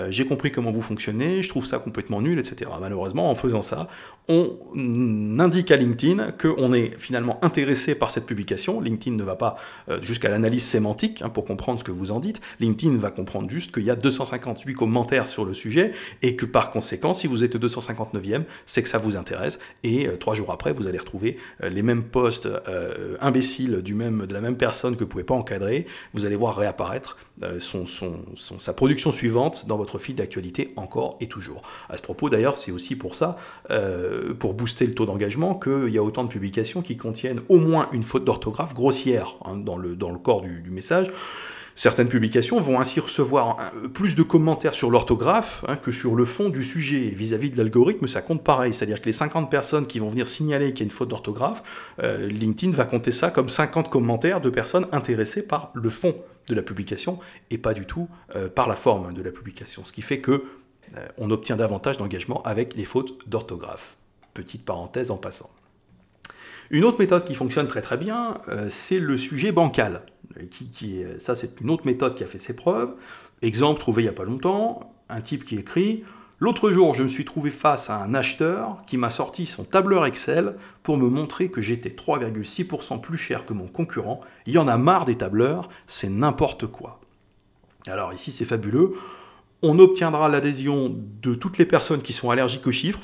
j'ai 0.09 0.25
compris 0.25 0.51
comment 0.51 0.71
vous 0.71 0.81
fonctionnez, 0.81 1.41
je 1.41 1.49
trouve 1.49 1.65
ça 1.65 1.77
complètement 1.77 2.04
nul, 2.09 2.39
etc. 2.39 2.71
Malheureusement, 2.79 3.29
en 3.29 3.35
faisant 3.35 3.61
ça, 3.61 3.87
on 4.27 4.57
indique 5.39 5.69
à 5.71 5.75
LinkedIn 5.75 6.31
qu'on 6.31 6.73
est 6.73 6.97
finalement 6.97 7.37
intéressé 7.43 7.93
par 7.95 8.09
cette 8.09 8.25
publication. 8.25 8.81
LinkedIn 8.81 9.15
ne 9.15 9.23
va 9.23 9.35
pas 9.35 9.55
euh, 9.89 10.01
jusqu'à 10.01 10.29
l'analyse 10.29 10.63
sémantique 10.63 11.21
hein, 11.21 11.29
pour 11.29 11.45
comprendre 11.45 11.79
ce 11.79 11.83
que 11.83 11.91
vous 11.91 12.11
en 12.11 12.19
dites. 12.19 12.41
LinkedIn 12.59 12.97
va 12.97 13.11
comprendre 13.11 13.49
juste 13.49 13.73
qu'il 13.73 13.83
y 13.83 13.91
a 13.91 13.95
258 13.95 14.73
commentaires 14.73 15.27
sur 15.27 15.45
le 15.45 15.53
sujet 15.53 15.93
et 16.21 16.35
que 16.35 16.45
par 16.45 16.71
conséquent, 16.71 17.13
si 17.13 17.27
vous 17.27 17.43
êtes 17.43 17.55
259e, 17.55 18.43
c'est 18.65 18.81
que 18.81 18.89
ça 18.89 18.97
vous 18.97 19.15
intéresse. 19.15 19.59
Et 19.83 20.07
euh, 20.07 20.15
trois 20.15 20.33
jours 20.33 20.51
après, 20.51 20.73
vous 20.73 20.87
allez 20.87 20.97
retrouver 20.97 21.37
euh, 21.63 21.69
les 21.69 21.83
mêmes 21.83 22.03
posts 22.03 22.49
imbéciles 23.19 23.81
du 23.81 23.93
même, 23.93 24.25
de 24.25 24.33
la 24.33 24.41
même 24.41 24.57
personne 24.57 24.93
que 24.93 24.99
vous 24.99 25.05
ne 25.05 25.11
pouvez 25.11 25.23
pas 25.23 25.35
encadrer. 25.35 25.85
Vous 26.13 26.25
allez 26.25 26.35
voir 26.35 26.55
réapparaître 26.55 27.17
son, 27.59 27.85
sa 27.85 28.73
production 28.73 29.11
suivante 29.11 29.67
dans 29.67 29.77
votre 29.77 29.99
fil 29.99 30.15
d'actualité 30.15 30.73
encore 30.75 31.17
et 31.19 31.27
toujours. 31.27 31.61
À 31.95 31.97
ce 31.97 32.01
propos, 32.01 32.29
d'ailleurs, 32.29 32.57
c'est 32.57 32.73
aussi 32.73 32.97
pour 32.97 33.15
ça 33.15 33.37
euh, 33.71 34.33
pour 34.33 34.53
booster 34.53 34.85
le 34.85 34.93
taux 34.93 35.05
d'engagement 35.05 35.55
qu'il 35.55 35.87
y 35.87 35.97
a 35.97 36.03
autant 36.03 36.25
de 36.25 36.29
publications 36.29 36.81
qui 36.81 36.97
contiennent 36.97 37.39
au 37.47 37.57
moins 37.57 37.87
une 37.93 38.03
faute 38.03 38.25
d'orthographe 38.25 38.73
grossière 38.73 39.37
hein, 39.45 39.55
dans, 39.55 39.77
le, 39.77 39.95
dans 39.95 40.11
le 40.11 40.19
corps 40.19 40.41
du, 40.41 40.69
message. 40.69 41.09
Certaines 41.73 42.09
publications 42.09 42.59
vont 42.59 42.81
ainsi 42.81 42.99
recevoir 42.99 43.71
plus 43.93 44.15
de 44.15 44.23
commentaires 44.23 44.73
sur 44.73 44.91
l'orthographe 44.91 45.63
hein, 45.69 45.77
que 45.77 45.93
sur 45.93 46.15
le 46.15 46.25
fond 46.25 46.49
du 46.49 46.63
sujet. 46.63 47.13
Vis-à-vis 47.15 47.49
de 47.49 47.57
l'algorithme, 47.57 48.07
ça 48.07 48.21
compte 48.21 48.43
pareil. 48.43 48.73
C'est-à-dire 48.73 48.99
que 48.99 49.05
les 49.05 49.13
50 49.13 49.49
personnes 49.49 49.87
qui 49.87 49.99
vont 49.99 50.09
venir 50.09 50.27
signaler 50.27 50.73
qu'il 50.73 50.79
y 50.79 50.83
a 50.83 50.87
une 50.87 50.91
faute 50.91 51.07
d'orthographe, 51.07 51.63
euh, 52.03 52.27
LinkedIn 52.27 52.73
va 52.73 52.83
compter 52.83 53.13
ça 53.13 53.29
comme 53.29 53.47
50 53.47 53.89
commentaires 53.89 54.41
de 54.41 54.49
personnes 54.49 54.87
intéressées 54.91 55.47
par 55.47 55.71
le 55.73 55.89
fond 55.89 56.13
de 56.49 56.55
la 56.55 56.61
publication 56.61 57.19
et 57.51 57.57
pas 57.57 57.73
du 57.73 57.85
tout 57.85 58.09
euh, 58.35 58.49
par 58.49 58.67
la 58.67 58.75
forme 58.75 59.13
de 59.13 59.21
la 59.21 59.31
publication. 59.31 59.85
Ce 59.85 59.93
qui 59.93 60.01
fait 60.01 60.19
que 60.19 60.43
on 61.17 61.29
obtient 61.31 61.55
davantage 61.55 61.97
d'engagement 61.97 62.41
avec 62.43 62.75
les 62.75 62.85
fautes 62.85 63.27
d'orthographe. 63.27 63.97
Petite 64.33 64.65
parenthèse 64.65 65.11
en 65.11 65.17
passant. 65.17 65.49
Une 66.71 66.83
autre 66.83 66.99
méthode 66.99 67.25
qui 67.25 67.35
fonctionne 67.35 67.67
très 67.67 67.81
très 67.81 67.97
bien, 67.97 68.39
euh, 68.49 68.67
c'est 68.69 68.99
le 68.99 69.17
sujet 69.17 69.51
bancal. 69.51 70.01
Qui, 70.49 71.03
ça, 71.19 71.35
c'est 71.35 71.61
une 71.61 71.69
autre 71.69 71.85
méthode 71.85 72.15
qui 72.15 72.23
a 72.23 72.27
fait 72.27 72.39
ses 72.39 72.55
preuves. 72.55 72.93
Exemple 73.41 73.79
trouvé 73.79 74.01
il 74.01 74.05
n'y 74.05 74.09
a 74.09 74.13
pas 74.13 74.23
longtemps, 74.23 74.93
un 75.09 75.21
type 75.21 75.43
qui 75.43 75.55
écrit 75.55 76.03
L'autre 76.39 76.69
jour, 76.69 76.93
je 76.93 77.03
me 77.03 77.07
suis 77.07 77.23
trouvé 77.23 77.49
face 77.49 77.89
à 77.89 78.03
un 78.03 78.13
acheteur 78.13 78.81
qui 78.87 78.97
m'a 78.97 79.09
sorti 79.09 79.45
son 79.45 79.63
tableur 79.63 80.05
Excel 80.05 80.55
pour 80.83 80.97
me 80.97 81.07
montrer 81.07 81.49
que 81.49 81.61
j'étais 81.61 81.89
3,6% 81.89 82.99
plus 82.99 83.17
cher 83.17 83.45
que 83.45 83.53
mon 83.53 83.67
concurrent. 83.67 84.19
Il 84.45 84.53
y 84.53 84.57
en 84.57 84.67
a 84.67 84.77
marre 84.77 85.05
des 85.05 85.15
tableurs, 85.15 85.69
c'est 85.87 86.09
n'importe 86.09 86.67
quoi. 86.67 86.99
Alors 87.87 88.11
ici, 88.11 88.33
c'est 88.33 88.43
fabuleux 88.43 88.95
on 89.61 89.79
obtiendra 89.79 90.29
l'adhésion 90.29 90.95
de 91.21 91.35
toutes 91.35 91.57
les 91.57 91.65
personnes 91.65 92.01
qui 92.01 92.13
sont 92.13 92.29
allergiques 92.29 92.67
aux 92.67 92.71
chiffres 92.71 92.99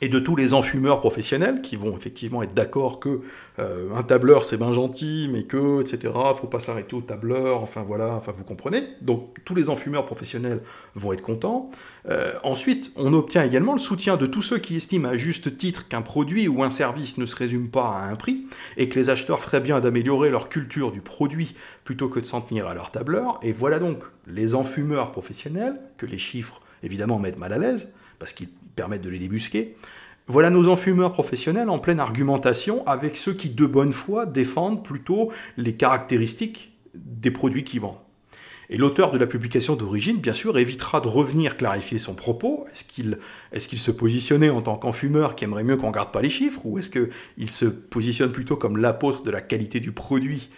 et 0.00 0.08
de 0.08 0.18
tous 0.18 0.36
les 0.36 0.54
enfumeurs 0.54 1.00
professionnels 1.00 1.60
qui 1.60 1.76
vont 1.76 1.96
effectivement 1.96 2.42
être 2.42 2.54
d'accord 2.54 3.00
que 3.00 3.20
euh, 3.58 3.94
un 3.94 4.02
tableur 4.02 4.44
c'est 4.44 4.56
bien 4.56 4.72
gentil, 4.72 5.28
mais 5.32 5.44
que 5.44 5.80
etc. 5.80 6.12
Faut 6.36 6.46
pas 6.46 6.60
s'arrêter 6.60 6.94
au 6.94 7.00
tableur. 7.00 7.62
Enfin 7.62 7.82
voilà, 7.82 8.14
enfin 8.14 8.32
vous 8.36 8.44
comprenez. 8.44 8.84
Donc 9.00 9.36
tous 9.44 9.54
les 9.54 9.68
enfumeurs 9.68 10.04
professionnels 10.04 10.60
vont 10.94 11.12
être 11.12 11.22
contents. 11.22 11.70
Euh, 12.08 12.32
ensuite, 12.42 12.92
on 12.96 13.12
obtient 13.12 13.42
également 13.42 13.72
le 13.72 13.78
soutien 13.78 14.16
de 14.16 14.26
tous 14.26 14.42
ceux 14.42 14.58
qui 14.58 14.76
estiment 14.76 15.08
à 15.08 15.16
juste 15.16 15.56
titre 15.56 15.88
qu'un 15.88 16.02
produit 16.02 16.48
ou 16.48 16.62
un 16.62 16.70
service 16.70 17.18
ne 17.18 17.26
se 17.26 17.36
résume 17.36 17.68
pas 17.68 17.88
à 17.88 18.08
un 18.08 18.16
prix 18.16 18.44
et 18.76 18.88
que 18.88 18.98
les 18.98 19.10
acheteurs 19.10 19.40
feraient 19.40 19.60
bien 19.60 19.80
d'améliorer 19.80 20.30
leur 20.30 20.48
culture 20.48 20.92
du 20.92 21.00
produit 21.00 21.54
plutôt 21.84 22.08
que 22.08 22.20
de 22.20 22.24
s'en 22.24 22.40
tenir 22.40 22.68
à 22.68 22.74
leur 22.74 22.90
tableur. 22.90 23.40
Et 23.42 23.52
voilà 23.52 23.78
donc 23.78 24.04
les 24.26 24.54
enfumeurs 24.54 25.10
professionnels 25.10 25.78
que 25.96 26.06
les 26.06 26.18
chiffres 26.18 26.60
évidemment 26.82 27.18
mettent 27.18 27.38
mal 27.38 27.52
à 27.52 27.58
l'aise 27.58 27.92
parce 28.18 28.32
qu'ils 28.32 28.48
permettent 28.78 29.02
de 29.02 29.10
les 29.10 29.18
débusquer. 29.18 29.74
Voilà 30.28 30.50
nos 30.50 30.68
enfumeurs 30.68 31.12
professionnels 31.12 31.68
en 31.68 31.80
pleine 31.80 31.98
argumentation 31.98 32.86
avec 32.86 33.16
ceux 33.16 33.32
qui, 33.32 33.50
de 33.50 33.66
bonne 33.66 33.92
foi, 33.92 34.24
défendent 34.24 34.84
plutôt 34.84 35.32
les 35.56 35.74
caractéristiques 35.74 36.78
des 36.94 37.32
produits 37.32 37.64
qu'ils 37.64 37.80
vendent. 37.80 37.98
Et 38.70 38.76
l'auteur 38.76 39.10
de 39.10 39.18
la 39.18 39.26
publication 39.26 39.74
d'origine, 39.74 40.18
bien 40.18 40.34
sûr, 40.34 40.58
évitera 40.58 41.00
de 41.00 41.08
revenir 41.08 41.56
clarifier 41.56 41.98
son 41.98 42.14
propos. 42.14 42.66
Est-ce 42.72 43.68
qu'il 43.68 43.78
se 43.78 43.90
positionnait 43.90 44.50
en 44.50 44.62
tant 44.62 44.76
qu'enfumeur 44.76 45.34
qui 45.34 45.44
aimerait 45.44 45.64
mieux 45.64 45.76
qu'on 45.76 45.88
ne 45.88 45.94
garde 45.94 46.12
pas 46.12 46.22
les 46.22 46.28
chiffres 46.28 46.60
Ou 46.64 46.78
est-ce 46.78 46.90
qu'il 46.90 47.50
se 47.50 47.64
positionne 47.64 48.30
plutôt 48.30 48.56
comme 48.56 48.76
l'apôtre 48.76 49.22
de 49.24 49.30
la 49.30 49.40
qualité 49.40 49.80
du 49.80 49.90
produit 49.90 50.50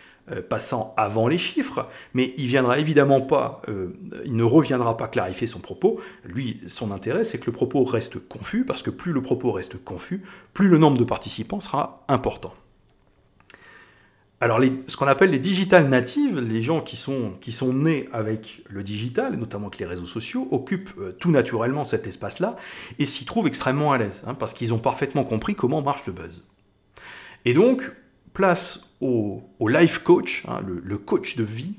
passant 0.48 0.94
avant 0.96 1.28
les 1.28 1.38
chiffres, 1.38 1.86
mais 2.14 2.34
il 2.36 2.46
viendra 2.46 2.78
évidemment 2.78 3.20
pas, 3.20 3.62
euh, 3.68 3.88
il 4.24 4.36
ne 4.36 4.44
reviendra 4.44 4.96
pas 4.96 5.08
clarifier 5.08 5.46
son 5.46 5.58
propos. 5.58 6.00
Lui, 6.24 6.60
son 6.66 6.92
intérêt, 6.92 7.24
c'est 7.24 7.38
que 7.38 7.46
le 7.46 7.52
propos 7.52 7.84
reste 7.84 8.18
confus, 8.28 8.64
parce 8.64 8.82
que 8.82 8.90
plus 8.90 9.12
le 9.12 9.22
propos 9.22 9.52
reste 9.52 9.82
confus, 9.82 10.22
plus 10.54 10.68
le 10.68 10.78
nombre 10.78 10.98
de 10.98 11.04
participants 11.04 11.60
sera 11.60 12.04
important. 12.08 12.54
Alors, 14.42 14.58
ce 14.86 14.96
qu'on 14.96 15.06
appelle 15.06 15.30
les 15.30 15.38
digital 15.38 15.88
natives, 15.88 16.38
les 16.38 16.62
gens 16.62 16.80
qui 16.80 16.96
sont, 16.96 17.32
qui 17.42 17.52
sont 17.52 17.74
nés 17.74 18.08
avec 18.10 18.62
le 18.70 18.82
digital, 18.82 19.36
notamment 19.36 19.66
avec 19.66 19.78
les 19.78 19.84
réseaux 19.84 20.06
sociaux, 20.06 20.48
occupent 20.50 20.94
euh, 20.98 21.12
tout 21.12 21.30
naturellement 21.30 21.84
cet 21.84 22.06
espace-là 22.06 22.56
et 22.98 23.04
s'y 23.04 23.26
trouvent 23.26 23.46
extrêmement 23.46 23.92
à 23.92 23.98
l'aise, 23.98 24.22
hein, 24.26 24.32
parce 24.32 24.54
qu'ils 24.54 24.72
ont 24.72 24.78
parfaitement 24.78 25.24
compris 25.24 25.54
comment 25.54 25.82
marche 25.82 26.06
le 26.06 26.14
buzz. 26.14 26.42
Et 27.44 27.52
donc, 27.52 27.92
place 28.32 28.89
au, 29.00 29.42
life 29.68 30.00
coach, 30.00 30.44
hein, 30.46 30.60
le, 30.66 30.98
coach 30.98 31.36
de 31.36 31.44
vie, 31.44 31.74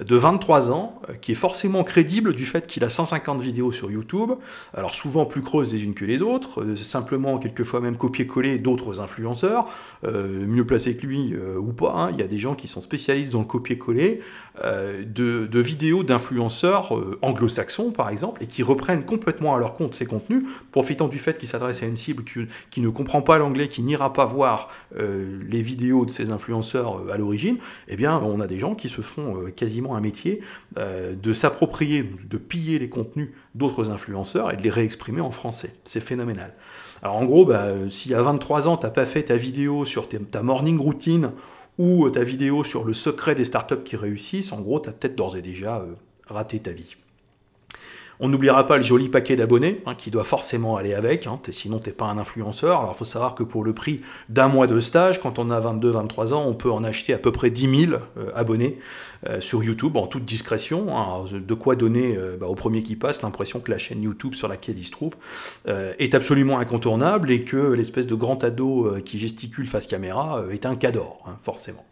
de 0.00 0.16
23 0.16 0.70
ans, 0.70 1.00
euh, 1.08 1.14
qui 1.14 1.32
est 1.32 1.36
forcément 1.36 1.84
crédible 1.84 2.34
du 2.34 2.46
fait 2.46 2.66
qu'il 2.66 2.84
a 2.84 2.88
150 2.88 3.40
vidéos 3.40 3.70
sur 3.70 3.90
YouTube, 3.90 4.32
alors 4.74 4.94
souvent 4.94 5.24
plus 5.24 5.42
creuses 5.42 5.72
les 5.72 5.84
unes 5.84 5.94
que 5.94 6.04
les 6.04 6.22
autres, 6.22 6.62
euh, 6.62 6.76
simplement 6.76 7.38
quelquefois 7.38 7.80
même 7.80 7.96
copier-coller 7.96 8.58
d'autres 8.58 9.00
influenceurs, 9.00 9.66
euh, 10.04 10.46
mieux 10.46 10.66
placés 10.66 10.96
que 10.96 11.06
lui 11.06 11.34
ou 11.58 11.72
pas, 11.72 11.92
hein. 11.94 12.10
il 12.12 12.18
y 12.18 12.22
a 12.22 12.26
des 12.26 12.38
gens 12.38 12.54
qui 12.54 12.68
sont 12.68 12.80
spécialistes 12.80 13.32
dans 13.32 13.40
le 13.40 13.44
copier-coller, 13.46 14.20
de, 14.62 15.58
vidéos 15.58 16.04
d'influenceurs 16.04 16.92
anglo-saxons 17.22 17.90
par 17.90 18.08
exemple, 18.10 18.42
et 18.42 18.46
qui 18.46 18.62
reprennent 18.62 19.04
complètement 19.04 19.54
à 19.54 19.58
leur 19.58 19.74
compte 19.74 19.94
ces 19.94 20.06
contenus, 20.06 20.44
profitant 20.70 21.08
du 21.08 21.18
fait 21.18 21.38
qu'ils 21.38 21.48
s'adressent 21.48 21.82
à 21.82 21.86
une 21.86 21.96
cible 21.96 22.22
qui, 22.24 22.80
ne 22.80 22.88
comprend 22.88 23.20
pas 23.20 23.38
l'anglais, 23.38 23.66
qui 23.66 23.82
n'ira 23.82 24.12
pas 24.12 24.24
voir 24.24 24.68
les 24.96 25.62
vidéos 25.62 26.04
de 26.04 26.10
ces 26.10 26.30
influenceurs 26.30 27.10
à 27.10 27.16
l'origine, 27.16 27.56
eh 27.88 27.96
bien 27.96 28.18
on 28.18 28.40
a 28.40 28.46
des 28.46 28.58
gens 28.58 28.74
qui 28.74 28.88
se 28.88 29.00
font 29.00 29.44
quasiment 29.56 29.83
un 29.92 30.00
métier 30.00 30.40
euh, 30.78 31.14
de 31.14 31.32
s'approprier, 31.32 32.02
de 32.02 32.38
piller 32.38 32.78
les 32.78 32.88
contenus 32.88 33.30
d'autres 33.54 33.90
influenceurs 33.90 34.52
et 34.52 34.56
de 34.56 34.62
les 34.62 34.70
réexprimer 34.70 35.20
en 35.20 35.30
français. 35.30 35.74
C'est 35.84 36.00
phénoménal. 36.00 36.54
Alors 37.02 37.16
en 37.16 37.24
gros, 37.24 37.44
bah, 37.44 37.66
si 37.90 38.14
à 38.14 38.22
23 38.22 38.68
ans, 38.68 38.76
tu 38.76 38.86
n'as 38.86 38.92
pas 38.92 39.04
fait 39.04 39.24
ta 39.24 39.36
vidéo 39.36 39.84
sur 39.84 40.08
ta 40.08 40.42
morning 40.42 40.78
routine 40.78 41.32
ou 41.78 42.08
ta 42.10 42.22
vidéo 42.22 42.64
sur 42.64 42.84
le 42.84 42.94
secret 42.94 43.34
des 43.34 43.44
startups 43.44 43.82
qui 43.84 43.96
réussissent, 43.96 44.52
en 44.52 44.60
gros, 44.60 44.80
tu 44.80 44.88
as 44.88 44.92
peut-être 44.92 45.16
d'ores 45.16 45.36
et 45.36 45.42
déjà 45.42 45.78
euh, 45.78 45.94
raté 46.28 46.60
ta 46.60 46.70
vie. 46.70 46.96
On 48.20 48.28
n'oubliera 48.28 48.64
pas 48.66 48.76
le 48.76 48.82
joli 48.82 49.08
paquet 49.08 49.36
d'abonnés 49.36 49.82
hein, 49.86 49.94
qui 49.94 50.10
doit 50.10 50.24
forcément 50.24 50.76
aller 50.76 50.94
avec, 50.94 51.26
hein, 51.26 51.40
sinon 51.50 51.78
tu 51.78 51.88
n'es 51.88 51.94
pas 51.94 52.06
un 52.06 52.18
influenceur. 52.18 52.80
Alors 52.80 52.92
il 52.94 52.98
faut 52.98 53.04
savoir 53.04 53.34
que 53.34 53.42
pour 53.42 53.64
le 53.64 53.72
prix 53.72 54.02
d'un 54.28 54.48
mois 54.48 54.66
de 54.66 54.78
stage, 54.80 55.20
quand 55.20 55.38
on 55.38 55.50
a 55.50 55.60
22-23 55.60 56.32
ans, 56.32 56.44
on 56.46 56.54
peut 56.54 56.70
en 56.70 56.84
acheter 56.84 57.12
à 57.12 57.18
peu 57.18 57.32
près 57.32 57.50
10 57.50 57.86
000 57.88 58.00
euh, 58.16 58.30
abonnés 58.34 58.78
euh, 59.28 59.40
sur 59.40 59.64
YouTube 59.64 59.96
en 59.96 60.06
toute 60.06 60.24
discrétion. 60.24 60.96
Hein. 60.96 61.24
de 61.32 61.54
quoi 61.54 61.76
donner 61.76 62.16
euh, 62.16 62.36
bah, 62.38 62.46
au 62.46 62.54
premier 62.54 62.82
qui 62.82 62.96
passe 62.96 63.22
l'impression 63.22 63.60
que 63.60 63.70
la 63.70 63.78
chaîne 63.78 64.02
YouTube 64.02 64.34
sur 64.34 64.48
laquelle 64.48 64.78
il 64.78 64.84
se 64.84 64.90
trouve 64.90 65.14
est 65.66 66.14
absolument 66.14 66.58
incontournable 66.58 67.30
et 67.30 67.44
que 67.44 67.72
l'espèce 67.72 68.06
de 68.06 68.14
grand 68.14 68.42
ado 68.44 68.96
qui 69.04 69.18
gesticule 69.18 69.66
face 69.66 69.86
caméra 69.86 70.44
est 70.50 70.66
un 70.66 70.76
cador, 70.76 71.22
forcément. 71.42 71.84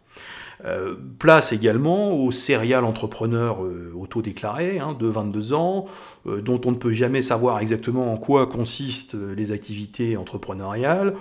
Euh, 0.65 0.95
place 1.19 1.51
également 1.51 2.13
aux 2.13 2.31
serial 2.31 2.85
entrepreneurs 2.85 3.63
euh, 3.65 3.91
autodéclarés 3.97 4.79
hein, 4.79 4.95
de 4.97 5.07
22 5.07 5.51
ans, 5.51 5.85
euh, 6.25 6.41
dont 6.41 6.61
on 6.65 6.71
ne 6.71 6.77
peut 6.77 6.93
jamais 6.93 7.21
savoir 7.21 7.59
exactement 7.59 8.13
en 8.13 8.17
quoi 8.17 8.47
consistent 8.47 9.17
les 9.35 9.51
activités 9.51 10.15
entrepreneuriales. 10.15 11.15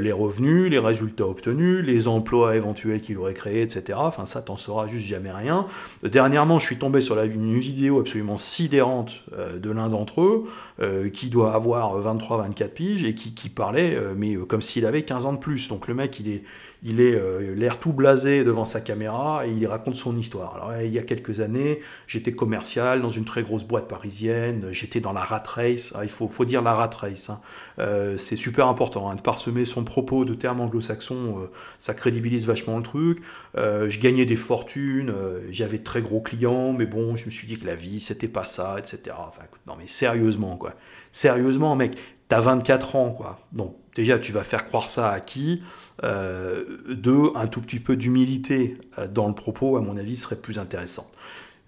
les 0.00 0.12
revenus, 0.12 0.70
les 0.70 0.78
résultats 0.78 1.26
obtenus, 1.26 1.84
les 1.84 2.08
emplois 2.08 2.56
éventuels 2.56 3.02
qu'il 3.02 3.18
aurait 3.18 3.34
créés, 3.34 3.60
etc. 3.60 3.98
Enfin, 4.00 4.24
ça, 4.24 4.40
t'en 4.40 4.56
sauras 4.56 4.86
juste 4.86 5.06
jamais 5.06 5.30
rien. 5.30 5.66
Dernièrement, 6.02 6.58
je 6.58 6.64
suis 6.64 6.78
tombé 6.78 7.02
sur 7.02 7.14
la, 7.14 7.26
une 7.26 7.58
vidéo 7.58 8.00
absolument 8.00 8.38
sidérante 8.38 9.22
de 9.60 9.70
l'un 9.70 9.90
d'entre 9.90 10.22
eux, 10.22 11.10
qui 11.12 11.28
doit 11.28 11.52
avoir 11.52 12.00
23-24 12.00 12.68
piges, 12.70 13.04
et 13.04 13.14
qui, 13.14 13.34
qui 13.34 13.50
parlait, 13.50 13.98
mais 14.16 14.36
comme 14.36 14.62
s'il 14.62 14.86
avait 14.86 15.02
15 15.02 15.26
ans 15.26 15.34
de 15.34 15.38
plus. 15.38 15.68
Donc 15.68 15.86
le 15.86 15.92
mec, 15.92 16.18
il 16.18 16.28
est, 16.30 16.44
il 16.84 17.00
est 17.00 17.14
euh, 17.14 17.54
l'air 17.54 17.78
tout 17.78 17.92
blasé 17.92 18.44
devant 18.44 18.64
sa 18.64 18.80
caméra 18.80 19.46
et 19.46 19.52
il 19.52 19.66
raconte 19.66 19.94
son 19.94 20.16
histoire. 20.16 20.56
Alors 20.56 20.82
il 20.82 20.92
y 20.92 20.98
a 20.98 21.02
quelques 21.02 21.40
années, 21.40 21.80
j'étais 22.06 22.32
commercial 22.32 23.02
dans 23.02 23.10
une 23.10 23.24
très 23.24 23.42
grosse 23.42 23.64
boîte 23.64 23.88
parisienne, 23.88 24.68
j'étais 24.72 25.00
dans 25.00 25.12
la 25.12 25.20
rat 25.20 25.42
race, 25.46 25.92
ah, 25.94 26.04
il 26.04 26.10
faut, 26.10 26.44
dire 26.44 26.62
la 26.62 26.74
rat 26.74 26.90
race, 26.98 27.30
hein. 27.30 27.40
euh, 27.78 28.18
c'est 28.18 28.36
super 28.36 28.66
important, 28.66 29.10
hein. 29.10 29.16
parsemer 29.16 29.64
son 29.64 29.84
propos 29.84 30.24
de 30.24 30.34
termes 30.34 30.60
anglo-saxons, 30.60 31.38
euh, 31.38 31.50
ça 31.78 31.94
crédibilise 31.94 32.46
vachement 32.46 32.76
le 32.76 32.82
truc. 32.82 33.22
Je 33.54 33.98
gagnais 33.98 34.24
des 34.24 34.36
fortunes, 34.36 35.12
j'avais 35.50 35.78
de 35.78 35.84
très 35.84 36.02
gros 36.02 36.20
clients, 36.20 36.72
mais 36.72 36.86
bon, 36.86 37.16
je 37.16 37.26
me 37.26 37.30
suis 37.30 37.46
dit 37.46 37.58
que 37.58 37.66
la 37.66 37.74
vie, 37.74 38.00
c'était 38.00 38.28
pas 38.28 38.44
ça, 38.44 38.76
etc. 38.78 39.16
Enfin, 39.18 39.42
non, 39.66 39.74
mais 39.78 39.86
sérieusement, 39.86 40.56
quoi. 40.56 40.74
Sérieusement, 41.12 41.76
mec, 41.76 41.96
t'as 42.32 42.40
24 42.40 42.96
ans, 42.96 43.10
quoi. 43.10 43.40
Donc, 43.52 43.76
déjà, 43.94 44.18
tu 44.18 44.32
vas 44.32 44.42
faire 44.42 44.64
croire 44.64 44.88
ça 44.88 45.10
à 45.10 45.20
qui? 45.20 45.62
Deux, 46.02 47.30
un 47.34 47.46
tout 47.46 47.60
petit 47.60 47.78
peu 47.78 47.94
d'humilité 47.94 48.78
dans 49.10 49.28
le 49.28 49.34
propos, 49.34 49.76
à 49.76 49.82
mon 49.82 49.98
avis, 49.98 50.16
serait 50.16 50.36
plus 50.36 50.58
intéressant. 50.58 51.06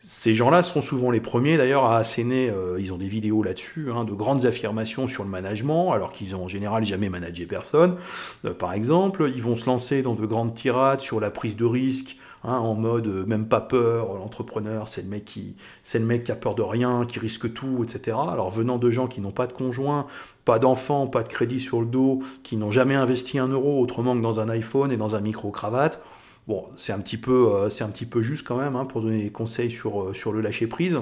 Ces 0.06 0.34
gens-là 0.34 0.62
sont 0.62 0.82
souvent 0.82 1.10
les 1.10 1.20
premiers 1.20 1.56
d'ailleurs 1.56 1.86
à 1.86 1.96
asséner, 1.96 2.50
euh, 2.50 2.78
ils 2.78 2.92
ont 2.92 2.98
des 2.98 3.08
vidéos 3.08 3.42
là-dessus, 3.42 3.88
hein, 3.90 4.04
de 4.04 4.12
grandes 4.12 4.44
affirmations 4.44 5.08
sur 5.08 5.24
le 5.24 5.30
management, 5.30 5.92
alors 5.92 6.12
qu'ils 6.12 6.36
ont 6.36 6.44
en 6.44 6.48
général 6.48 6.84
jamais 6.84 7.08
managé 7.08 7.46
personne. 7.46 7.96
Euh, 8.44 8.52
par 8.52 8.74
exemple, 8.74 9.30
ils 9.34 9.42
vont 9.42 9.56
se 9.56 9.64
lancer 9.64 10.02
dans 10.02 10.14
de 10.14 10.26
grandes 10.26 10.52
tirades 10.52 11.00
sur 11.00 11.20
la 11.20 11.30
prise 11.30 11.56
de 11.56 11.64
risque, 11.64 12.18
hein, 12.44 12.56
en 12.56 12.74
mode 12.74 13.06
euh, 13.06 13.26
même 13.26 13.48
pas 13.48 13.60
peur, 13.60 14.14
l'entrepreneur 14.14 14.88
c'est 14.88 15.02
le 15.02 15.08
mec 15.08 15.24
qui 15.24 15.56
c'est 15.82 15.98
le 15.98 16.04
mec 16.04 16.24
qui 16.24 16.32
a 16.32 16.36
peur 16.36 16.54
de 16.54 16.62
rien, 16.62 17.04
qui 17.06 17.18
risque 17.18 17.52
tout, 17.52 17.82
etc. 17.82 18.16
Alors 18.30 18.50
venant 18.50 18.78
de 18.78 18.90
gens 18.90 19.06
qui 19.06 19.20
n'ont 19.20 19.32
pas 19.32 19.46
de 19.46 19.52
conjoint, 19.52 20.06
pas 20.44 20.58
d'enfants, 20.58 21.06
pas 21.06 21.22
de 21.22 21.28
crédit 21.28 21.60
sur 21.60 21.80
le 21.80 21.86
dos, 21.86 22.22
qui 22.42 22.56
n'ont 22.56 22.70
jamais 22.70 22.94
investi 22.94 23.38
un 23.38 23.48
euro 23.48 23.80
autrement 23.80 24.16
que 24.16 24.22
dans 24.22 24.40
un 24.40 24.48
iPhone 24.48 24.92
et 24.92 24.96
dans 24.96 25.16
un 25.16 25.20
micro 25.20 25.50
cravate 25.50 26.00
Bon, 26.46 26.66
c'est 26.76 26.92
un, 26.92 27.00
petit 27.00 27.16
peu, 27.16 27.54
euh, 27.54 28.22
juste 28.22 28.46
quand 28.46 28.58
même 28.58 28.76
hein, 28.76 28.84
pour 28.84 29.00
donner 29.00 29.22
des 29.22 29.32
conseils 29.32 29.70
sur, 29.70 30.02
euh, 30.02 30.14
sur 30.14 30.30
le 30.30 30.42
lâcher 30.42 30.66
prise. 30.66 31.00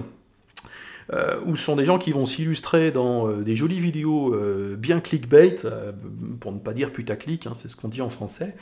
Euh, 1.13 1.39
où 1.45 1.57
sont 1.57 1.77
des 1.77 1.85
gens 1.85 1.99
qui 1.99 2.13
vont 2.13 2.27
s'illustrer 2.27 2.91
dans 2.91 3.29
des 3.29 3.57
jolies 3.57 3.81
vidéos 3.81 4.35
bien 4.77 5.01
clickbait, 5.01 5.57
pour 6.41 6.53
ne 6.53 6.59
pas 6.59 6.73
dire 6.73 6.93
putaclic, 6.93 7.47
hein, 7.47 7.53
c'est 7.55 7.69
ce 7.69 7.77
qu'on 7.77 7.89
dit 7.89 8.03
en 8.03 8.11
français, 8.11 8.57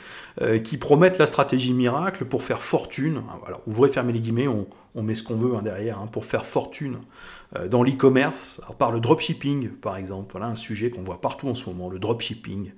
qui 0.63 0.77
promettent 0.77 1.17
la 1.17 1.27
stratégie 1.27 1.73
miracle 1.73 2.25
pour 2.25 2.43
faire 2.43 2.61
fortune. 2.61 3.21
Voilà, 3.41 3.57
ouvrez, 3.67 3.89
fermez 3.89 4.13
les 4.13 4.21
guillemets, 4.21 4.47
on, 4.47 5.03
met 5.03 5.15
ce 5.15 5.23
qu'on 5.23 5.37
veut 5.37 5.55
hein, 5.55 5.61
derrière, 5.61 5.99
hein, 5.99 6.07
pour 6.11 6.25
faire 6.25 6.45
fortune 6.45 6.95
euh, 6.95 7.40
dans 7.69 7.83
l'e-commerce, 7.83 8.61
par 8.77 8.91
le 8.91 8.99
dropshipping 8.99 9.69
par 9.69 9.97
exemple, 9.97 10.31
voilà 10.31 10.47
un 10.47 10.55
sujet 10.55 10.89
qu'on 10.89 11.01
voit 11.01 11.19
partout 11.19 11.47
en 11.49 11.55
ce 11.55 11.65
moment, 11.65 11.89
le 11.89 11.99
dropshipping, 11.99 12.71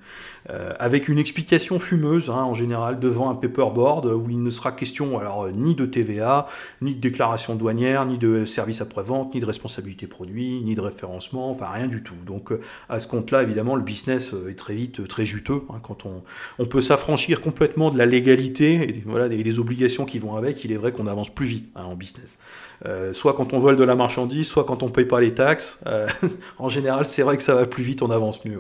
euh, 0.50 0.74
avec 0.80 1.08
une 1.08 1.20
explication 1.20 1.80
fumeuse 1.80 2.30
hein, 2.30 2.44
en 2.44 2.54
général 2.54 3.00
devant 3.00 3.30
un 3.30 3.36
paperboard 3.36 4.06
où 4.08 4.30
il 4.30 4.42
ne 4.42 4.50
sera 4.50 4.72
question 4.72 5.20
alors 5.20 5.50
ni 5.50 5.76
de 5.76 5.86
TVA, 5.86 6.48
ni 6.82 6.96
de 6.96 7.00
déclaration 7.00 7.56
douanière, 7.56 8.06
ni 8.06 8.18
de 8.18 8.46
service 8.46 8.82
après-vente, 8.82 9.34
ni 9.34 9.40
de 9.40 9.46
responsabilité 9.46 10.08
produit, 10.08 10.62
ni 10.64 10.76
de 10.76 10.82
référencement, 10.82 11.52
enfin 11.52 11.68
rien 11.68 11.88
du 11.88 12.04
tout. 12.04 12.16
Donc 12.26 12.52
euh, 12.52 12.60
à 12.90 13.00
ce 13.00 13.08
compte-là, 13.08 13.44
évidemment, 13.44 13.76
le 13.76 13.84
business 13.84 14.34
est 14.50 14.58
très 14.58 14.76
vite 14.76 15.08
très 15.08 15.26
juteux 15.26 15.62
quand 15.84 16.06
on, 16.06 16.24
on 16.60 16.66
peut 16.66 16.82
s'affranchir 16.82 17.42
complètement 17.42 17.90
de 17.90 17.98
la 17.98 18.06
légalité 18.06 18.74
et 18.90 19.04
voilà, 19.06 19.30
des, 19.30 19.44
des, 19.44 19.60
obligations 19.60 20.06
qui 20.06 20.20
vont 20.20 20.36
avec. 20.36 20.64
Il 20.64 20.72
est 20.72 20.76
vrai 20.76 20.92
qu'on 20.92 21.08
avance 21.08 21.34
plus 21.34 21.46
vite 21.46 21.70
en 21.76 21.96
business. 21.96 22.40
Euh, 22.86 23.14
soit 23.14 23.34
quand 23.34 23.54
on 23.54 23.60
vole 23.60 23.78
de 23.78 23.84
la 23.84 23.96
marchandise, 23.96 24.48
soit 24.48 24.63
quand 24.66 24.84
on 24.84 24.88
ne 24.88 24.92
paye 24.92 25.06
pas 25.06 25.22
les 25.22 25.34
taxes. 25.34 25.80
Euh, 25.88 26.08
en 26.60 26.70
général, 26.70 27.06
c'est 27.06 27.24
vrai 27.24 27.38
que 27.38 27.44
ça 27.44 27.56
va 27.56 27.66
plus 27.66 27.84
vite, 27.84 28.02
on 28.02 28.10
avance 28.10 28.44
mieux. 28.46 28.60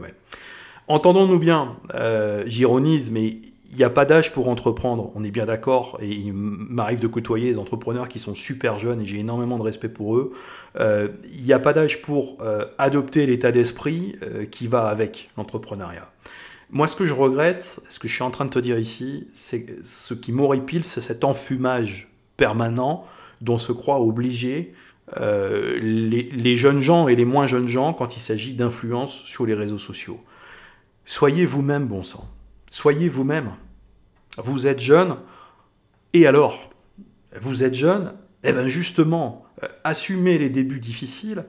Entendons-nous 0.87 1.39
bien, 1.39 1.77
euh, 1.95 2.43
j'ironise, 2.45 3.11
mais 3.11 3.25
il 3.25 3.77
n'y 3.77 3.83
a 3.83 3.89
pas 3.89 4.05
d'âge 4.05 4.31
pour 4.31 4.49
entreprendre, 4.49 5.11
on 5.15 5.23
est 5.23 5.31
bien 5.31 5.45
d'accord, 5.45 5.97
et 5.99 6.07
il 6.07 6.31
m'arrive 6.33 6.99
de 6.99 7.07
côtoyer 7.07 7.51
des 7.51 7.57
entrepreneurs 7.57 8.07
qui 8.07 8.19
sont 8.19 8.35
super 8.35 8.77
jeunes 8.77 9.01
et 9.01 9.05
j'ai 9.05 9.17
énormément 9.17 9.57
de 9.57 9.63
respect 9.63 9.89
pour 9.89 10.15
eux. 10.15 10.33
Il 10.79 11.43
n'y 11.43 11.53
a 11.53 11.59
pas 11.59 11.73
d'âge 11.73 12.03
pour 12.03 12.37
adopter 12.77 13.25
l'état 13.25 13.51
d'esprit 13.51 14.15
qui 14.51 14.67
va 14.67 14.89
avec 14.89 15.29
l'entrepreneuriat. 15.37 16.07
Moi, 16.73 16.87
ce 16.87 16.95
que 16.95 17.05
je 17.05 17.13
regrette, 17.13 17.79
ce 17.87 17.99
que 17.99 18.07
je 18.07 18.13
suis 18.13 18.23
en 18.23 18.31
train 18.31 18.45
de 18.45 18.49
te 18.49 18.57
dire 18.57 18.79
ici, 18.79 19.27
c'est 19.31 19.83
ce 19.83 20.15
qui 20.15 20.31
m'horripile, 20.31 20.83
c'est 20.83 21.01
cet 21.01 21.23
enfumage 21.23 22.09
permanent 22.35 23.05
dont 23.41 23.59
se 23.59 23.71
croient 23.71 23.99
obligés 23.99 24.73
euh, 25.17 25.79
les, 25.81 26.55
jeunes 26.55 26.79
gens 26.79 27.07
et 27.07 27.15
les 27.15 27.25
moins 27.25 27.45
jeunes 27.45 27.67
gens 27.67 27.93
quand 27.93 28.15
il 28.15 28.19
s'agit 28.19 28.53
d'influence 28.53 29.23
sur 29.23 29.45
les 29.45 29.53
réseaux 29.53 29.77
sociaux. 29.77 30.23
Soyez 31.05 31.45
vous-même, 31.45 31.87
bon 31.87 32.03
sang. 32.03 32.29
Soyez 32.69 33.09
vous-même. 33.09 33.51
Vous 34.37 34.65
êtes 34.65 34.79
jeune, 34.79 35.17
et 36.13 36.25
alors? 36.25 36.71
Vous 37.39 37.63
êtes 37.63 37.73
jeune 37.73 38.13
Eh 38.43 38.53
bien 38.53 38.67
justement, 38.67 39.45
euh, 39.61 39.67
assumez 39.83 40.37
les 40.37 40.49
débuts 40.49 40.79
difficiles, 40.79 41.45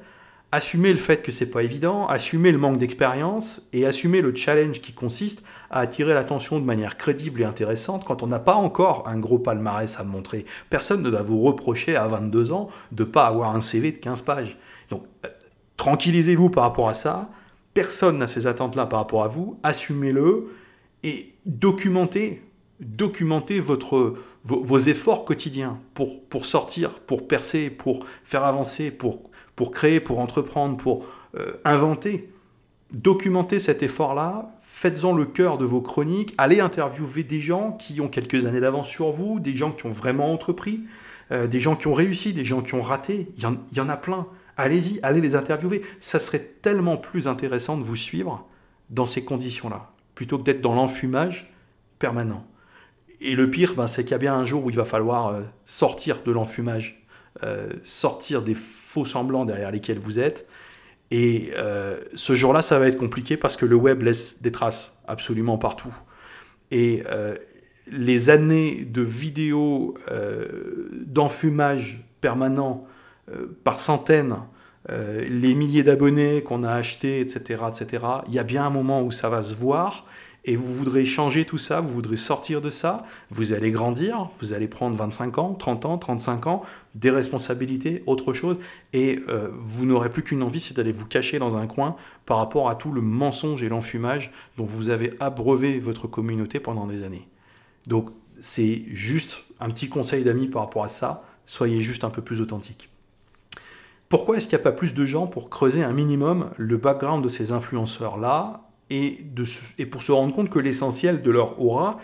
assumer 0.54 0.92
le 0.92 0.98
fait 0.98 1.20
que 1.20 1.32
c'est 1.32 1.50
pas 1.50 1.64
évident, 1.64 2.06
assumer 2.06 2.52
le 2.52 2.58
manque 2.58 2.78
d'expérience 2.78 3.60
et 3.72 3.86
assumer 3.86 4.20
le 4.20 4.32
challenge 4.36 4.80
qui 4.80 4.92
consiste 4.92 5.42
à 5.68 5.80
attirer 5.80 6.14
l'attention 6.14 6.60
de 6.60 6.64
manière 6.64 6.96
crédible 6.96 7.40
et 7.40 7.44
intéressante 7.44 8.04
quand 8.04 8.22
on 8.22 8.28
n'a 8.28 8.38
pas 8.38 8.54
encore 8.54 9.08
un 9.08 9.18
gros 9.18 9.40
palmarès 9.40 9.98
à 9.98 10.04
montrer. 10.04 10.44
Personne 10.70 11.02
ne 11.02 11.10
va 11.10 11.22
vous 11.22 11.40
reprocher 11.40 11.96
à 11.96 12.06
22 12.06 12.52
ans 12.52 12.68
de 12.92 13.02
pas 13.02 13.26
avoir 13.26 13.56
un 13.56 13.60
CV 13.60 13.90
de 13.90 13.98
15 13.98 14.22
pages. 14.22 14.56
Donc, 14.90 15.02
euh, 15.26 15.28
tranquillisez-vous 15.76 16.50
par 16.50 16.62
rapport 16.62 16.88
à 16.88 16.94
ça. 16.94 17.30
Personne 17.74 18.18
n'a 18.18 18.28
ces 18.28 18.46
attentes-là 18.46 18.86
par 18.86 19.00
rapport 19.00 19.24
à 19.24 19.28
vous. 19.28 19.58
Assumez-le 19.64 20.52
et 21.02 21.34
documentez, 21.46 22.44
documentez 22.78 23.58
vos, 23.58 24.78
efforts 24.78 25.24
quotidiens 25.24 25.80
pour, 25.94 26.22
pour 26.26 26.46
sortir, 26.46 27.00
pour 27.00 27.26
percer, 27.26 27.70
pour 27.70 28.06
faire 28.22 28.44
avancer, 28.44 28.92
pour 28.92 29.30
pour 29.56 29.70
créer, 29.70 30.00
pour 30.00 30.20
entreprendre, 30.20 30.76
pour 30.76 31.06
euh, 31.36 31.52
inventer. 31.64 32.30
Documentez 32.92 33.58
cet 33.58 33.82
effort-là, 33.82 34.54
faites-en 34.60 35.14
le 35.14 35.24
cœur 35.24 35.58
de 35.58 35.64
vos 35.64 35.80
chroniques, 35.80 36.34
allez 36.38 36.60
interviewer 36.60 37.24
des 37.24 37.40
gens 37.40 37.72
qui 37.72 38.00
ont 38.00 38.08
quelques 38.08 38.46
années 38.46 38.60
d'avance 38.60 38.88
sur 38.88 39.10
vous, 39.10 39.40
des 39.40 39.56
gens 39.56 39.72
qui 39.72 39.86
ont 39.86 39.90
vraiment 39.90 40.32
entrepris, 40.32 40.80
euh, 41.32 41.46
des 41.46 41.60
gens 41.60 41.74
qui 41.74 41.88
ont 41.88 41.94
réussi, 41.94 42.32
des 42.32 42.44
gens 42.44 42.62
qui 42.62 42.74
ont 42.74 42.82
raté, 42.82 43.28
il 43.36 43.42
y 43.42 43.80
en, 43.80 43.88
a 43.88 43.96
plein. 43.96 44.26
Allez-y, 44.56 45.00
allez 45.02 45.20
les 45.20 45.34
interviewer. 45.34 45.82
Ça 45.98 46.18
serait 46.18 46.38
tellement 46.62 46.96
plus 46.96 47.26
intéressant 47.26 47.76
de 47.76 47.82
vous 47.82 47.96
suivre 47.96 48.46
dans 48.90 49.06
ces 49.06 49.24
conditions-là, 49.24 49.90
plutôt 50.14 50.38
que 50.38 50.44
d'être 50.44 50.60
dans 50.60 50.74
l'enfumage 50.74 51.52
permanent. 51.98 52.46
Et 53.20 53.34
le 53.34 53.50
pire, 53.50 53.74
ben, 53.74 53.88
c'est 53.88 54.04
qu'il 54.04 54.12
y 54.12 54.14
a 54.14 54.18
bien 54.18 54.34
un 54.34 54.44
jour 54.44 54.64
où 54.64 54.70
il 54.70 54.76
va 54.76 54.84
falloir 54.84 55.28
euh, 55.28 55.42
sortir 55.64 56.22
de 56.22 56.30
l'enfumage 56.30 57.03
euh, 57.42 57.68
sortir 57.82 58.42
des 58.42 58.54
faux 58.54 59.04
semblants 59.04 59.44
derrière 59.44 59.72
lesquels 59.72 59.98
vous 59.98 60.20
êtes. 60.20 60.46
Et 61.10 61.50
euh, 61.56 61.98
ce 62.14 62.34
jour-là, 62.34 62.62
ça 62.62 62.78
va 62.78 62.86
être 62.86 62.96
compliqué 62.96 63.36
parce 63.36 63.56
que 63.56 63.66
le 63.66 63.74
web 63.74 64.02
laisse 64.02 64.40
des 64.40 64.52
traces 64.52 65.00
absolument 65.08 65.58
partout. 65.58 65.92
Et 66.70 67.02
euh, 67.06 67.34
les 67.90 68.30
années 68.30 68.84
de 68.84 69.02
vidéos 69.02 69.96
d'enfumage 71.06 72.04
permanent 72.20 72.86
par 73.62 73.78
centaines, 73.78 74.36
les 74.88 75.54
milliers 75.54 75.82
d'abonnés 75.82 76.42
qu'on 76.42 76.62
a 76.62 76.72
achetés, 76.72 77.20
etc., 77.20 77.64
etc., 77.68 78.04
il 78.26 78.32
y 78.32 78.38
a 78.38 78.42
bien 78.42 78.64
un 78.64 78.70
moment 78.70 79.02
où 79.02 79.10
ça 79.10 79.28
va 79.28 79.42
se 79.42 79.54
voir 79.54 80.06
et 80.44 80.56
vous 80.56 80.74
voudrez 80.74 81.04
changer 81.04 81.44
tout 81.44 81.58
ça, 81.58 81.80
vous 81.80 81.92
voudrez 81.92 82.16
sortir 82.16 82.60
de 82.60 82.70
ça, 82.70 83.06
vous 83.30 83.52
allez 83.52 83.70
grandir, 83.70 84.30
vous 84.40 84.52
allez 84.52 84.68
prendre 84.68 84.96
25 84.96 85.38
ans, 85.38 85.54
30 85.54 85.86
ans, 85.86 85.98
35 85.98 86.46
ans, 86.46 86.62
des 86.94 87.10
responsabilités, 87.10 88.02
autre 88.06 88.34
chose, 88.34 88.58
et 88.92 89.20
euh, 89.28 89.48
vous 89.54 89.86
n'aurez 89.86 90.10
plus 90.10 90.22
qu'une 90.22 90.42
envie, 90.42 90.60
c'est 90.60 90.76
d'aller 90.76 90.92
vous 90.92 91.06
cacher 91.06 91.38
dans 91.38 91.56
un 91.56 91.66
coin 91.66 91.96
par 92.26 92.36
rapport 92.36 92.68
à 92.68 92.74
tout 92.74 92.92
le 92.92 93.00
mensonge 93.00 93.62
et 93.62 93.68
l'enfumage 93.68 94.32
dont 94.56 94.64
vous 94.64 94.90
avez 94.90 95.10
abreuvé 95.20 95.80
votre 95.80 96.08
communauté 96.08 96.60
pendant 96.60 96.86
des 96.86 97.02
années. 97.02 97.28
Donc 97.86 98.10
c'est 98.38 98.84
juste 98.88 99.44
un 99.60 99.70
petit 99.70 99.88
conseil 99.88 100.24
d'amis 100.24 100.48
par 100.48 100.62
rapport 100.62 100.84
à 100.84 100.88
ça, 100.88 101.24
soyez 101.46 101.80
juste 101.80 102.04
un 102.04 102.10
peu 102.10 102.22
plus 102.22 102.40
authentique. 102.40 102.90
Pourquoi 104.10 104.36
est-ce 104.36 104.46
qu'il 104.46 104.56
n'y 104.56 104.62
a 104.62 104.64
pas 104.64 104.72
plus 104.72 104.94
de 104.94 105.04
gens 105.04 105.26
pour 105.26 105.48
creuser 105.48 105.82
un 105.82 105.92
minimum 105.92 106.50
le 106.56 106.76
background 106.76 107.24
de 107.24 107.28
ces 107.28 107.52
influenceurs-là 107.52 108.60
et, 108.90 109.24
pour 109.90 110.02
se 110.02 110.12
rendre 110.12 110.34
compte 110.34 110.50
que 110.50 110.58
l'essentiel 110.58 111.22
de 111.22 111.30
leur 111.30 111.60
aura 111.60 111.98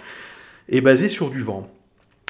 est 0.69 0.81
basé 0.81 1.09
sur 1.09 1.31
du 1.31 1.41
vent. 1.41 1.71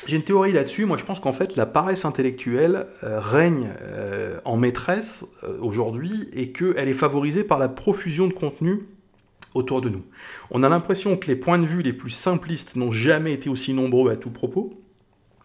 J'ai 0.07 0.17
une 0.17 0.23
théorie 0.23 0.53
là-dessus. 0.53 0.87
Moi, 0.87 0.97
je 0.97 1.05
pense 1.05 1.21
qu'en 1.21 1.33
fait, 1.33 1.57
la 1.57 1.67
paresse 1.67 2.05
intellectuelle 2.05 2.87
euh, 3.03 3.21
règne 3.21 3.71
euh, 3.83 4.41
en 4.47 4.57
maîtresse 4.57 5.27
euh, 5.45 5.59
aujourd'hui 5.61 6.29
et 6.33 6.53
qu'elle 6.53 6.89
est 6.89 6.95
favorisée 6.95 7.45
par 7.45 7.59
la 7.59 7.69
profusion 7.69 8.27
de 8.27 8.33
contenu 8.33 8.87
autour 9.53 9.83
de 9.83 9.91
nous. 9.91 10.05
On 10.51 10.63
a 10.63 10.69
l'impression 10.69 11.17
que 11.17 11.27
les 11.27 11.37
points 11.37 11.59
de 11.59 11.67
vue 11.67 11.83
les 11.83 11.93
plus 11.93 12.11
simplistes 12.11 12.77
n'ont 12.77 12.93
jamais 12.93 13.35
été 13.35 13.51
aussi 13.51 13.75
nombreux 13.75 14.11
à 14.11 14.17
tout 14.17 14.31
propos, 14.31 14.71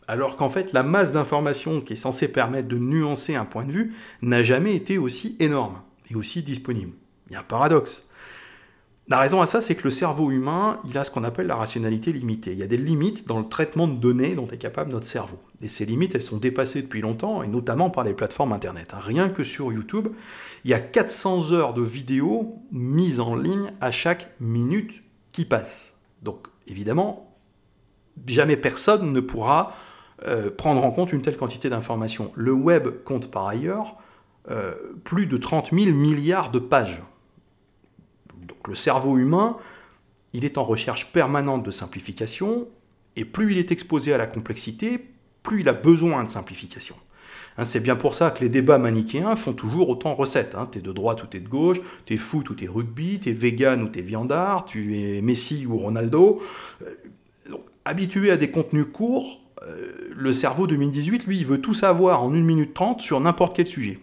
alors 0.07 0.37
qu'en 0.37 0.49
fait, 0.49 0.71
la 0.71 0.83
masse 0.83 1.11
d'informations 1.11 1.81
qui 1.81 1.93
est 1.93 1.97
censée 1.97 2.27
permettre 2.27 2.67
de 2.67 2.77
nuancer 2.77 3.35
un 3.35 3.45
point 3.45 3.65
de 3.65 3.71
vue 3.71 3.89
n'a 4.21 4.43
jamais 4.43 4.75
été 4.75 4.97
aussi 4.97 5.35
énorme 5.39 5.81
et 6.11 6.15
aussi 6.15 6.43
disponible. 6.43 6.93
Il 7.27 7.33
y 7.33 7.35
a 7.35 7.39
un 7.39 7.43
paradoxe. 7.43 8.07
La 9.07 9.19
raison 9.19 9.39
à 9.39 9.45
ça, 9.45 9.61
c'est 9.61 9.75
que 9.75 9.83
le 9.83 9.91
cerveau 9.91 10.31
humain, 10.31 10.79
il 10.89 10.97
a 10.97 11.03
ce 11.03 11.11
qu'on 11.11 11.23
appelle 11.23 11.45
la 11.45 11.55
rationalité 11.55 12.11
limitée. 12.11 12.53
Il 12.53 12.57
y 12.57 12.63
a 12.63 12.67
des 12.67 12.77
limites 12.77 13.27
dans 13.27 13.37
le 13.37 13.47
traitement 13.47 13.87
de 13.87 13.93
données 13.93 14.33
dont 14.33 14.47
est 14.47 14.57
capable 14.57 14.91
notre 14.91 15.05
cerveau. 15.05 15.37
Et 15.61 15.67
ces 15.67 15.85
limites, 15.85 16.15
elles 16.15 16.23
sont 16.23 16.37
dépassées 16.37 16.81
depuis 16.81 17.01
longtemps, 17.01 17.43
et 17.43 17.47
notamment 17.47 17.91
par 17.91 18.03
les 18.03 18.13
plateformes 18.13 18.51
Internet. 18.51 18.95
Rien 18.97 19.29
que 19.29 19.43
sur 19.43 19.71
YouTube, 19.71 20.07
il 20.63 20.71
y 20.71 20.73
a 20.73 20.79
400 20.79 21.51
heures 21.51 21.75
de 21.75 21.83
vidéos 21.83 22.57
mises 22.71 23.19
en 23.19 23.35
ligne 23.35 23.71
à 23.79 23.91
chaque 23.91 24.31
minute 24.39 25.03
qui 25.31 25.45
passe. 25.45 25.93
Donc 26.23 26.47
évidemment, 26.67 27.37
jamais 28.25 28.57
personne 28.57 29.13
ne 29.13 29.19
pourra 29.19 29.73
euh, 30.25 30.49
prendre 30.49 30.83
en 30.83 30.89
compte 30.89 31.13
une 31.13 31.21
telle 31.21 31.37
quantité 31.37 31.69
d'informations. 31.69 32.31
Le 32.35 32.53
web 32.53 32.87
compte 33.03 33.29
par 33.29 33.45
ailleurs 33.47 33.97
euh, 34.49 34.73
plus 35.03 35.27
de 35.27 35.37
30 35.37 35.71
000 35.73 35.95
milliards 35.95 36.49
de 36.49 36.57
pages. 36.57 37.03
Donc 38.45 38.67
le 38.67 38.75
cerveau 38.75 39.17
humain, 39.17 39.57
il 40.33 40.45
est 40.45 40.57
en 40.57 40.63
recherche 40.63 41.11
permanente 41.11 41.63
de 41.63 41.71
simplification, 41.71 42.67
et 43.15 43.25
plus 43.25 43.53
il 43.53 43.57
est 43.57 43.71
exposé 43.71 44.13
à 44.13 44.17
la 44.17 44.27
complexité, 44.27 44.99
plus 45.43 45.61
il 45.61 45.69
a 45.69 45.73
besoin 45.73 46.23
de 46.23 46.29
simplification. 46.29 46.95
Hein, 47.57 47.65
c'est 47.65 47.79
bien 47.79 47.95
pour 47.95 48.15
ça 48.15 48.31
que 48.31 48.41
les 48.41 48.49
débats 48.49 48.77
manichéens 48.77 49.35
font 49.35 49.53
toujours 49.53 49.89
autant 49.89 50.13
recettes. 50.13 50.55
Hein. 50.55 50.67
T'es 50.69 50.81
de 50.81 50.91
droite 50.91 51.23
ou 51.23 51.27
t'es 51.27 51.39
de 51.39 51.47
gauche, 51.47 51.77
t'es 52.05 52.17
foot 52.17 52.49
ou 52.49 52.53
t'es 52.53 52.67
rugby, 52.67 53.19
t'es 53.19 53.31
vegan 53.31 53.81
ou 53.81 53.87
t'es 53.87 54.01
viandard, 54.01 54.65
tu 54.65 54.97
es 54.97 55.21
Messi 55.21 55.65
ou 55.65 55.77
Ronaldo. 55.77 56.41
Euh, 56.81 57.55
habitué 57.85 58.31
à 58.31 58.37
des 58.37 58.51
contenus 58.51 58.87
courts, 58.91 59.39
euh, 59.63 59.91
le 60.15 60.33
cerveau 60.33 60.67
2018, 60.67 61.25
lui, 61.25 61.37
il 61.37 61.45
veut 61.45 61.61
tout 61.61 61.73
savoir 61.73 62.23
en 62.23 62.33
1 62.33 62.41
minute 62.41 62.73
30 62.73 63.01
sur 63.01 63.19
n'importe 63.19 63.55
quel 63.55 63.67
sujet. 63.67 63.99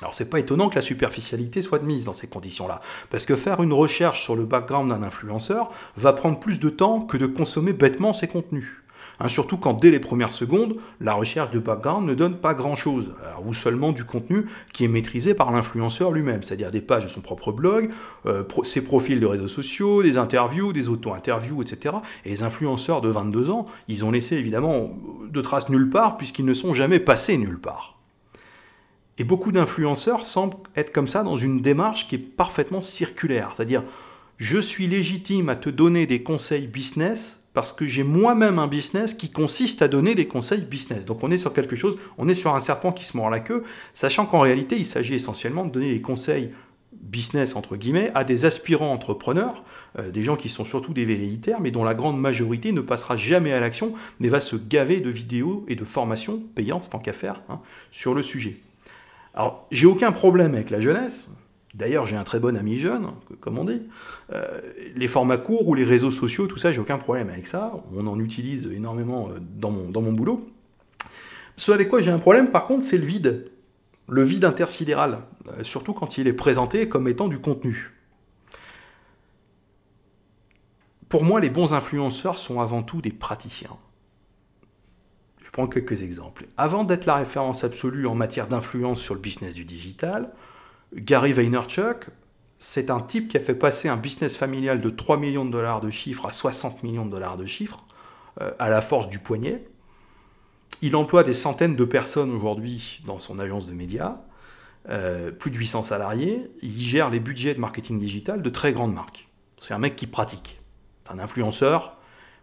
Alors 0.00 0.14
c'est 0.14 0.30
pas 0.30 0.38
étonnant 0.38 0.68
que 0.68 0.76
la 0.76 0.80
superficialité 0.80 1.60
soit 1.60 1.80
de 1.80 1.84
mise 1.84 2.04
dans 2.04 2.12
ces 2.12 2.28
conditions-là, 2.28 2.80
parce 3.10 3.26
que 3.26 3.34
faire 3.34 3.62
une 3.62 3.72
recherche 3.72 4.22
sur 4.22 4.36
le 4.36 4.44
background 4.44 4.90
d'un 4.90 5.02
influenceur 5.02 5.70
va 5.96 6.12
prendre 6.12 6.38
plus 6.38 6.60
de 6.60 6.70
temps 6.70 7.00
que 7.00 7.16
de 7.16 7.26
consommer 7.26 7.72
bêtement 7.72 8.12
ses 8.12 8.28
contenus. 8.28 8.68
Hein, 9.20 9.28
surtout 9.28 9.56
quand 9.56 9.74
dès 9.74 9.90
les 9.90 9.98
premières 9.98 10.30
secondes, 10.30 10.76
la 11.00 11.14
recherche 11.14 11.50
de 11.50 11.58
background 11.58 12.06
ne 12.06 12.14
donne 12.14 12.36
pas 12.36 12.54
grand-chose, 12.54 13.12
ou 13.44 13.52
seulement 13.52 13.90
du 13.90 14.04
contenu 14.04 14.46
qui 14.72 14.84
est 14.84 14.88
maîtrisé 14.88 15.34
par 15.34 15.50
l'influenceur 15.50 16.12
lui-même, 16.12 16.44
c'est-à-dire 16.44 16.70
des 16.70 16.80
pages 16.80 17.04
de 17.04 17.08
son 17.08 17.20
propre 17.20 17.50
blog, 17.50 17.90
euh, 18.26 18.44
ses 18.62 18.84
profils 18.84 19.18
de 19.18 19.26
réseaux 19.26 19.48
sociaux, 19.48 20.04
des 20.04 20.16
interviews, 20.16 20.72
des 20.72 20.88
auto-interviews, 20.88 21.62
etc. 21.62 21.96
Et 22.24 22.28
les 22.28 22.42
influenceurs 22.44 23.00
de 23.00 23.08
22 23.08 23.50
ans, 23.50 23.66
ils 23.88 24.04
ont 24.04 24.12
laissé 24.12 24.36
évidemment 24.36 24.96
de 25.28 25.40
traces 25.40 25.68
nulle 25.68 25.90
part, 25.90 26.16
puisqu'ils 26.16 26.44
ne 26.44 26.54
sont 26.54 26.72
jamais 26.72 27.00
passés 27.00 27.36
nulle 27.36 27.58
part. 27.58 27.97
Et 29.18 29.24
beaucoup 29.24 29.52
d'influenceurs 29.52 30.24
semblent 30.24 30.56
être 30.76 30.92
comme 30.92 31.08
ça 31.08 31.22
dans 31.22 31.36
une 31.36 31.60
démarche 31.60 32.08
qui 32.08 32.14
est 32.14 32.18
parfaitement 32.18 32.82
circulaire, 32.82 33.52
c'est-à-dire 33.56 33.82
je 34.38 34.58
suis 34.60 34.86
légitime 34.86 35.48
à 35.48 35.56
te 35.56 35.68
donner 35.68 36.06
des 36.06 36.22
conseils 36.22 36.68
business 36.68 37.44
parce 37.54 37.72
que 37.72 37.86
j'ai 37.86 38.04
moi-même 38.04 38.60
un 38.60 38.68
business 38.68 39.14
qui 39.14 39.30
consiste 39.30 39.82
à 39.82 39.88
donner 39.88 40.14
des 40.14 40.28
conseils 40.28 40.62
business. 40.62 41.04
Donc 41.06 41.24
on 41.24 41.30
est 41.32 41.38
sur 41.38 41.52
quelque 41.52 41.74
chose, 41.74 41.98
on 42.16 42.28
est 42.28 42.34
sur 42.34 42.54
un 42.54 42.60
serpent 42.60 42.92
qui 42.92 43.04
se 43.04 43.16
mord 43.16 43.30
la 43.30 43.40
queue, 43.40 43.64
sachant 43.94 44.26
qu'en 44.26 44.38
réalité 44.38 44.76
il 44.76 44.86
s'agit 44.86 45.14
essentiellement 45.14 45.64
de 45.64 45.72
donner 45.72 45.92
des 45.92 46.00
conseils 46.00 46.52
business 46.92 47.56
entre 47.56 47.76
guillemets 47.76 48.12
à 48.14 48.22
des 48.22 48.44
aspirants 48.44 48.92
entrepreneurs, 48.92 49.64
euh, 49.98 50.12
des 50.12 50.22
gens 50.22 50.36
qui 50.36 50.48
sont 50.48 50.64
surtout 50.64 50.92
des 50.92 51.04
velléitaires, 51.04 51.60
mais 51.60 51.72
dont 51.72 51.82
la 51.82 51.94
grande 51.94 52.20
majorité 52.20 52.70
ne 52.70 52.80
passera 52.80 53.16
jamais 53.16 53.52
à 53.52 53.58
l'action, 53.58 53.92
mais 54.20 54.28
va 54.28 54.38
se 54.38 54.54
gaver 54.54 55.00
de 55.00 55.10
vidéos 55.10 55.64
et 55.66 55.74
de 55.74 55.84
formations 55.84 56.40
payantes 56.54 56.90
tant 56.90 56.98
qu'à 57.00 57.12
faire 57.12 57.42
hein, 57.48 57.60
sur 57.90 58.14
le 58.14 58.22
sujet. 58.22 58.60
Alors 59.38 59.66
j'ai 59.70 59.86
aucun 59.86 60.12
problème 60.12 60.54
avec 60.54 60.68
la 60.68 60.80
jeunesse, 60.80 61.30
D'ailleurs, 61.74 62.06
j'ai 62.06 62.16
un 62.16 62.24
très 62.24 62.40
bon 62.40 62.56
ami 62.56 62.78
jeune, 62.78 63.08
comme 63.40 63.58
on 63.58 63.64
dit. 63.64 63.82
Euh, 64.32 64.60
les 64.96 65.06
formats 65.06 65.36
courts 65.36 65.68
ou 65.68 65.74
les 65.74 65.84
réseaux 65.84 66.10
sociaux, 66.10 66.46
tout 66.46 66.56
ça, 66.56 66.72
j'ai 66.72 66.80
aucun 66.80 66.98
problème 66.98 67.28
avec 67.28 67.46
ça. 67.46 67.72
On 67.94 68.06
en 68.06 68.18
utilise 68.18 68.66
énormément 68.66 69.28
euh, 69.28 69.38
dans 69.58 69.70
mon, 69.70 70.12
boulot. 70.12 70.48
Ce 71.56 71.70
avec 71.70 71.88
quoi 71.88 72.00
j'ai 72.00 72.10
un 72.10 72.18
problème, 72.18 72.50
par 72.50 72.66
contre, 72.66 72.84
c'est 72.84 72.98
le 72.98 73.04
vide. 73.04 73.50
Le 74.08 74.22
vide 74.22 74.44
intersidéral. 74.44 75.20
Euh, 75.48 75.62
surtout 75.62 75.92
quand 75.92 76.18
il 76.18 76.26
est 76.26 76.32
présenté 76.32 76.88
comme 76.88 77.06
étant 77.06 77.28
du 77.28 77.38
contenu. 77.38 77.92
Pour 81.08 81.22
moi, 81.22 81.38
les 81.38 81.50
bons 81.50 81.74
influenceurs 81.74 82.38
sont 82.38 82.60
avant 82.60 82.82
tout 82.82 83.00
des 83.00 83.12
praticiens. 83.12 83.76
Prends 85.58 85.66
quelques 85.66 86.04
exemples. 86.04 86.46
Avant 86.56 86.84
d'être 86.84 87.04
la 87.04 87.16
référence 87.16 87.64
absolue 87.64 88.06
en 88.06 88.14
matière 88.14 88.46
d'influence 88.46 89.00
sur 89.00 89.14
le 89.14 89.20
business 89.20 89.54
du 89.54 89.64
digital, 89.64 90.30
Gary 90.94 91.32
Vaynerchuk, 91.32 92.10
c'est 92.58 92.90
un 92.90 93.00
type 93.00 93.26
qui 93.26 93.38
a 93.38 93.40
fait 93.40 93.56
passer 93.56 93.88
un 93.88 93.96
business 93.96 94.36
familial 94.36 94.80
de 94.80 94.88
3 94.88 95.16
millions 95.16 95.44
de 95.44 95.50
dollars 95.50 95.80
de 95.80 95.90
chiffres 95.90 96.26
à 96.26 96.30
60 96.30 96.84
millions 96.84 97.06
de 97.06 97.10
dollars 97.10 97.36
de 97.36 97.44
chiffres 97.44 97.84
euh, 98.40 98.52
à 98.60 98.70
la 98.70 98.80
force 98.80 99.08
du 99.08 99.18
poignet. 99.18 99.66
Il 100.80 100.94
emploie 100.94 101.24
des 101.24 101.34
centaines 101.34 101.74
de 101.74 101.84
personnes 101.84 102.30
aujourd'hui 102.30 103.02
dans 103.04 103.18
son 103.18 103.40
agence 103.40 103.66
de 103.66 103.72
médias, 103.72 104.18
euh, 104.88 105.32
plus 105.32 105.50
de 105.50 105.56
800 105.56 105.82
salariés. 105.82 106.52
Il 106.62 106.78
gère 106.78 107.10
les 107.10 107.18
budgets 107.18 107.54
de 107.54 107.60
marketing 107.60 107.98
digital 107.98 108.42
de 108.42 108.48
très 108.48 108.72
grandes 108.72 108.94
marques. 108.94 109.28
C'est 109.56 109.74
un 109.74 109.78
mec 109.78 109.96
qui 109.96 110.06
pratique. 110.06 110.60
C'est 111.02 111.14
un 111.14 111.18
influenceur, 111.18 111.96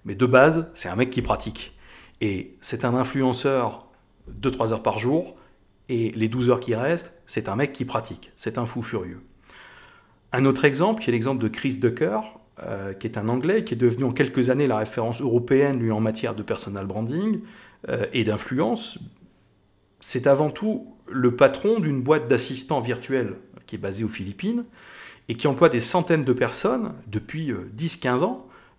mais 0.04 0.16
de 0.16 0.26
base, 0.26 0.70
c'est 0.74 0.90
un 0.90 0.98
mec 0.98 1.12
qui 1.12 1.22
pratique. 1.22 1.75
Et 2.22 2.56
c'est 2.62 2.86
un 2.86 2.96
influenceur 2.96 3.88
2-3 4.42 4.74
heures 4.74 4.84
par 4.84 4.98
jour 4.98 5.36
et 5.90 6.12
les 6.12 6.30
12 6.30 6.50
heures 6.50 6.60
qui 6.60 6.76
restent, 6.76 7.14
c'est 7.26 7.50
un 7.50 7.56
mec 7.56 7.74
qui 7.74 7.86
pratique, 7.86 8.32
c'est 8.36 8.58
un 8.58 8.66
fou 8.66 8.82
furieux. 8.82 9.22
Un 10.32 10.46
autre 10.46 10.66
exemple, 10.66 11.02
qui 11.02 11.10
est 11.10 11.14
l'exemple 11.14 11.42
de 11.42 11.48
Chris 11.48 11.78
Ducker, 11.78 12.20
euh, 12.64 12.94
qui 12.94 13.08
est 13.08 13.18
un 13.18 13.30
Anglais, 13.30 13.64
qui 13.64 13.74
est 13.74 13.78
devenu 13.78 14.06
en 14.06 14.12
quelques 14.12 14.50
années 14.50 14.68
la 14.68 14.78
référence 14.78 15.22
européenne, 15.22 15.80
lui, 15.80 15.92
en 15.92 16.00
matière 16.00 16.36
de 16.36 16.44
personal 16.44 16.86
branding 16.86 17.42
euh, 17.90 18.06
et 18.14 18.24
d'influence. 18.24 18.98
C'est 20.00 20.28
avant 20.28 20.50
tout 20.50 20.96
le 21.08 21.36
patron 21.36 21.80
d'une 21.80 22.02
boîte 22.02 22.28
d'assistants 22.28 22.82
virtuels 22.82 23.36
qui 23.68 23.76
est 23.76 23.80
basée 23.80 24.04
aux 24.04 24.10
Philippines 24.10 24.66
et 25.28 25.36
qui 25.36 25.48
emploie 25.48 25.70
des 25.70 25.80
centaines 25.80 26.24
de 26.24 26.34
personnes 26.34 26.94
depuis 27.08 27.52
10-15 27.78 28.24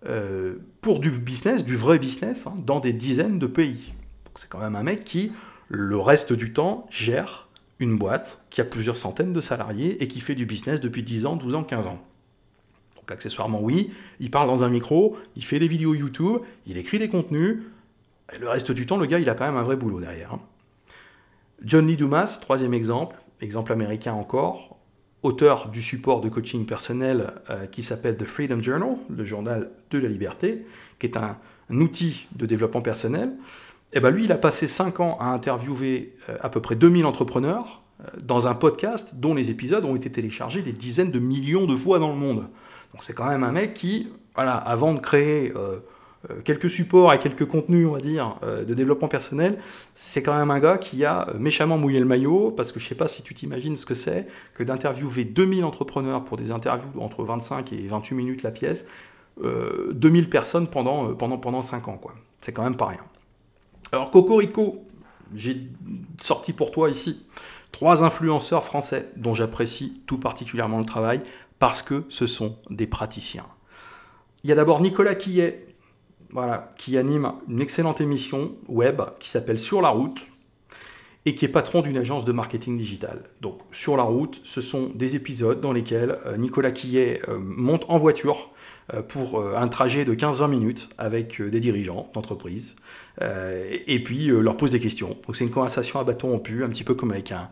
euh, 0.05 0.55
pour 0.81 0.99
du 0.99 1.09
business, 1.11 1.65
du 1.65 1.75
vrai 1.75 1.99
business, 1.99 2.47
hein, 2.47 2.55
dans 2.63 2.79
des 2.79 2.93
dizaines 2.93 3.39
de 3.39 3.47
pays. 3.47 3.93
C'est 4.35 4.49
quand 4.49 4.59
même 4.59 4.75
un 4.75 4.83
mec 4.83 5.03
qui 5.03 5.31
le 5.69 5.97
reste 5.97 6.33
du 6.33 6.53
temps, 6.53 6.85
gère 6.89 7.47
une 7.79 7.97
boîte 7.97 8.41
qui 8.49 8.61
a 8.61 8.65
plusieurs 8.65 8.97
centaines 8.97 9.33
de 9.33 9.41
salariés 9.41 10.01
et 10.01 10.07
qui 10.07 10.19
fait 10.19 10.35
du 10.35 10.45
business 10.45 10.79
depuis 10.79 11.03
10 11.03 11.25
ans, 11.25 11.35
12 11.35 11.55
ans, 11.55 11.63
15 11.63 11.87
ans. 11.87 11.99
Donc 12.95 13.11
accessoirement, 13.11 13.61
oui, 13.61 13.91
il 14.19 14.31
parle 14.31 14.47
dans 14.47 14.63
un 14.63 14.69
micro, 14.69 15.17
il 15.35 15.43
fait 15.43 15.59
des 15.59 15.67
vidéos 15.67 15.93
YouTube, 15.93 16.39
il 16.65 16.77
écrit 16.77 16.99
des 16.99 17.09
contenus, 17.09 17.59
et 18.33 18.39
le 18.39 18.49
reste 18.49 18.71
du 18.71 18.85
temps, 18.85 18.97
le 18.97 19.05
gars, 19.05 19.19
il 19.19 19.29
a 19.29 19.35
quand 19.35 19.45
même 19.45 19.57
un 19.57 19.63
vrai 19.63 19.77
boulot 19.77 19.99
derrière. 19.99 20.33
Hein. 20.33 20.41
John 21.63 21.87
Lee 21.87 21.97
Dumas, 21.97 22.39
troisième 22.41 22.73
exemple, 22.73 23.15
exemple 23.41 23.71
américain 23.71 24.13
encore, 24.13 24.76
auteur 25.23 25.69
du 25.69 25.81
support 25.81 26.21
de 26.21 26.29
coaching 26.29 26.65
personnel 26.65 27.33
euh, 27.49 27.65
qui 27.65 27.83
s'appelle 27.83 28.17
The 28.17 28.25
Freedom 28.25 28.61
Journal, 28.61 28.97
le 29.09 29.25
journal 29.25 29.71
de 29.89 29.97
la 29.97 30.07
liberté, 30.07 30.65
qui 30.99 31.07
est 31.07 31.17
un 31.17 31.37
outil 31.71 32.27
de 32.35 32.45
développement 32.45 32.81
personnel. 32.81 33.33
Et 33.93 33.97
eh 33.97 33.99
ben 33.99 34.09
lui, 34.09 34.25
il 34.25 34.31
a 34.31 34.37
passé 34.37 34.67
5 34.67 34.99
ans 34.99 35.17
à 35.19 35.27
interviewer 35.27 36.15
euh, 36.29 36.37
à 36.41 36.49
peu 36.49 36.61
près 36.61 36.75
2000 36.75 37.05
entrepreneurs 37.05 37.81
euh, 38.01 38.07
dans 38.23 38.47
un 38.47 38.53
podcast 38.53 39.15
dont 39.15 39.33
les 39.33 39.49
épisodes 39.49 39.85
ont 39.85 39.95
été 39.95 40.11
téléchargés 40.11 40.61
des 40.61 40.73
dizaines 40.73 41.11
de 41.11 41.19
millions 41.19 41.65
de 41.65 41.75
fois 41.75 41.97
dans 41.99 42.11
le 42.11 42.17
monde. 42.17 42.49
Donc 42.93 43.01
c'est 43.01 43.13
quand 43.13 43.27
même 43.27 43.43
un 43.43 43.51
mec 43.51 43.73
qui, 43.73 44.09
voilà, 44.35 44.55
avant 44.55 44.93
de 44.93 44.99
créer 44.99 45.53
quelques 46.43 46.69
supports 46.69 47.13
et 47.13 47.19
quelques 47.19 47.45
contenus, 47.45 47.87
on 47.87 47.91
va 47.91 47.99
dire, 47.99 48.37
de 48.43 48.73
développement 48.73 49.07
personnel, 49.07 49.59
c'est 49.95 50.23
quand 50.23 50.37
même 50.37 50.51
un 50.51 50.59
gars 50.59 50.77
qui 50.77 51.05
a 51.05 51.27
méchamment 51.37 51.77
mouillé 51.77 51.99
le 51.99 52.05
maillot, 52.05 52.51
parce 52.51 52.71
que 52.71 52.79
je 52.79 52.87
sais 52.87 52.95
pas 52.95 53.07
si 53.07 53.23
tu 53.23 53.33
t'imagines 53.33 53.75
ce 53.75 53.85
que 53.85 53.93
c'est 53.93 54.27
que 54.53 54.63
d'interviewer 54.63 55.25
2000 55.25 55.63
entrepreneurs 55.63 56.23
pour 56.23 56.37
des 56.37 56.51
interviews 56.51 56.89
entre 56.99 57.23
25 57.23 57.71
et 57.73 57.87
28 57.87 58.15
minutes 58.15 58.43
la 58.43 58.51
pièce, 58.51 58.85
2000 59.41 60.29
personnes 60.29 60.67
pendant, 60.67 61.13
pendant, 61.13 61.37
pendant 61.37 61.61
5 61.61 61.87
ans, 61.87 61.97
quoi. 61.97 62.13
C'est 62.39 62.51
quand 62.51 62.63
même 62.63 62.77
pas 62.77 62.87
rien. 62.87 63.03
Alors 63.91 64.11
Cocorico, 64.11 64.83
j'ai 65.33 65.69
sorti 66.21 66.53
pour 66.53 66.71
toi 66.71 66.89
ici 66.89 67.25
trois 67.71 68.03
influenceurs 68.03 68.63
français 68.63 69.09
dont 69.15 69.33
j'apprécie 69.33 70.01
tout 70.07 70.17
particulièrement 70.17 70.79
le 70.79 70.85
travail 70.85 71.21
parce 71.59 71.81
que 71.81 72.05
ce 72.09 72.25
sont 72.25 72.57
des 72.69 72.87
praticiens. 72.87 73.45
Il 74.43 74.49
y 74.49 74.53
a 74.53 74.55
d'abord 74.55 74.81
Nicolas 74.81 75.15
Quillet, 75.15 75.66
voilà, 76.37 76.71
qui 76.77 76.99
anime 76.99 77.33
une 77.49 77.61
excellente 77.61 77.99
émission 77.99 78.51
web 78.67 79.01
qui 79.19 79.27
s'appelle 79.27 79.57
Sur 79.57 79.81
la 79.81 79.89
route 79.89 80.27
et 81.25 81.33
qui 81.33 81.45
est 81.45 81.47
patron 81.47 81.81
d'une 81.81 81.97
agence 81.97 82.25
de 82.25 82.31
marketing 82.31 82.77
digital. 82.77 83.23
Donc 83.41 83.57
Sur 83.71 83.97
la 83.97 84.03
route, 84.03 84.39
ce 84.43 84.61
sont 84.61 84.91
des 84.93 85.15
épisodes 85.15 85.59
dans 85.59 85.73
lesquels 85.73 86.19
euh, 86.27 86.37
Nicolas 86.37 86.69
Quillet 86.69 87.23
euh, 87.27 87.39
monte 87.39 87.85
en 87.89 87.97
voiture 87.97 88.51
euh, 88.93 89.01
pour 89.01 89.43
un 89.43 89.67
trajet 89.67 90.05
de 90.05 90.13
15-20 90.13 90.47
minutes 90.47 90.89
avec 90.99 91.41
des 91.41 91.59
dirigeants 91.59 92.07
d'entreprise 92.13 92.75
et 93.19 94.03
puis 94.03 94.27
leur 94.27 94.57
pose 94.57 94.69
des 94.69 94.79
questions. 94.79 95.17
Donc 95.25 95.35
c'est 95.35 95.43
une 95.43 95.49
conversation 95.49 95.99
à 95.99 96.03
bâton 96.03 96.29
rompu, 96.29 96.63
un 96.63 96.69
petit 96.69 96.83
peu 96.83 96.93
comme 96.93 97.09
avec 97.09 97.31
un, 97.31 97.49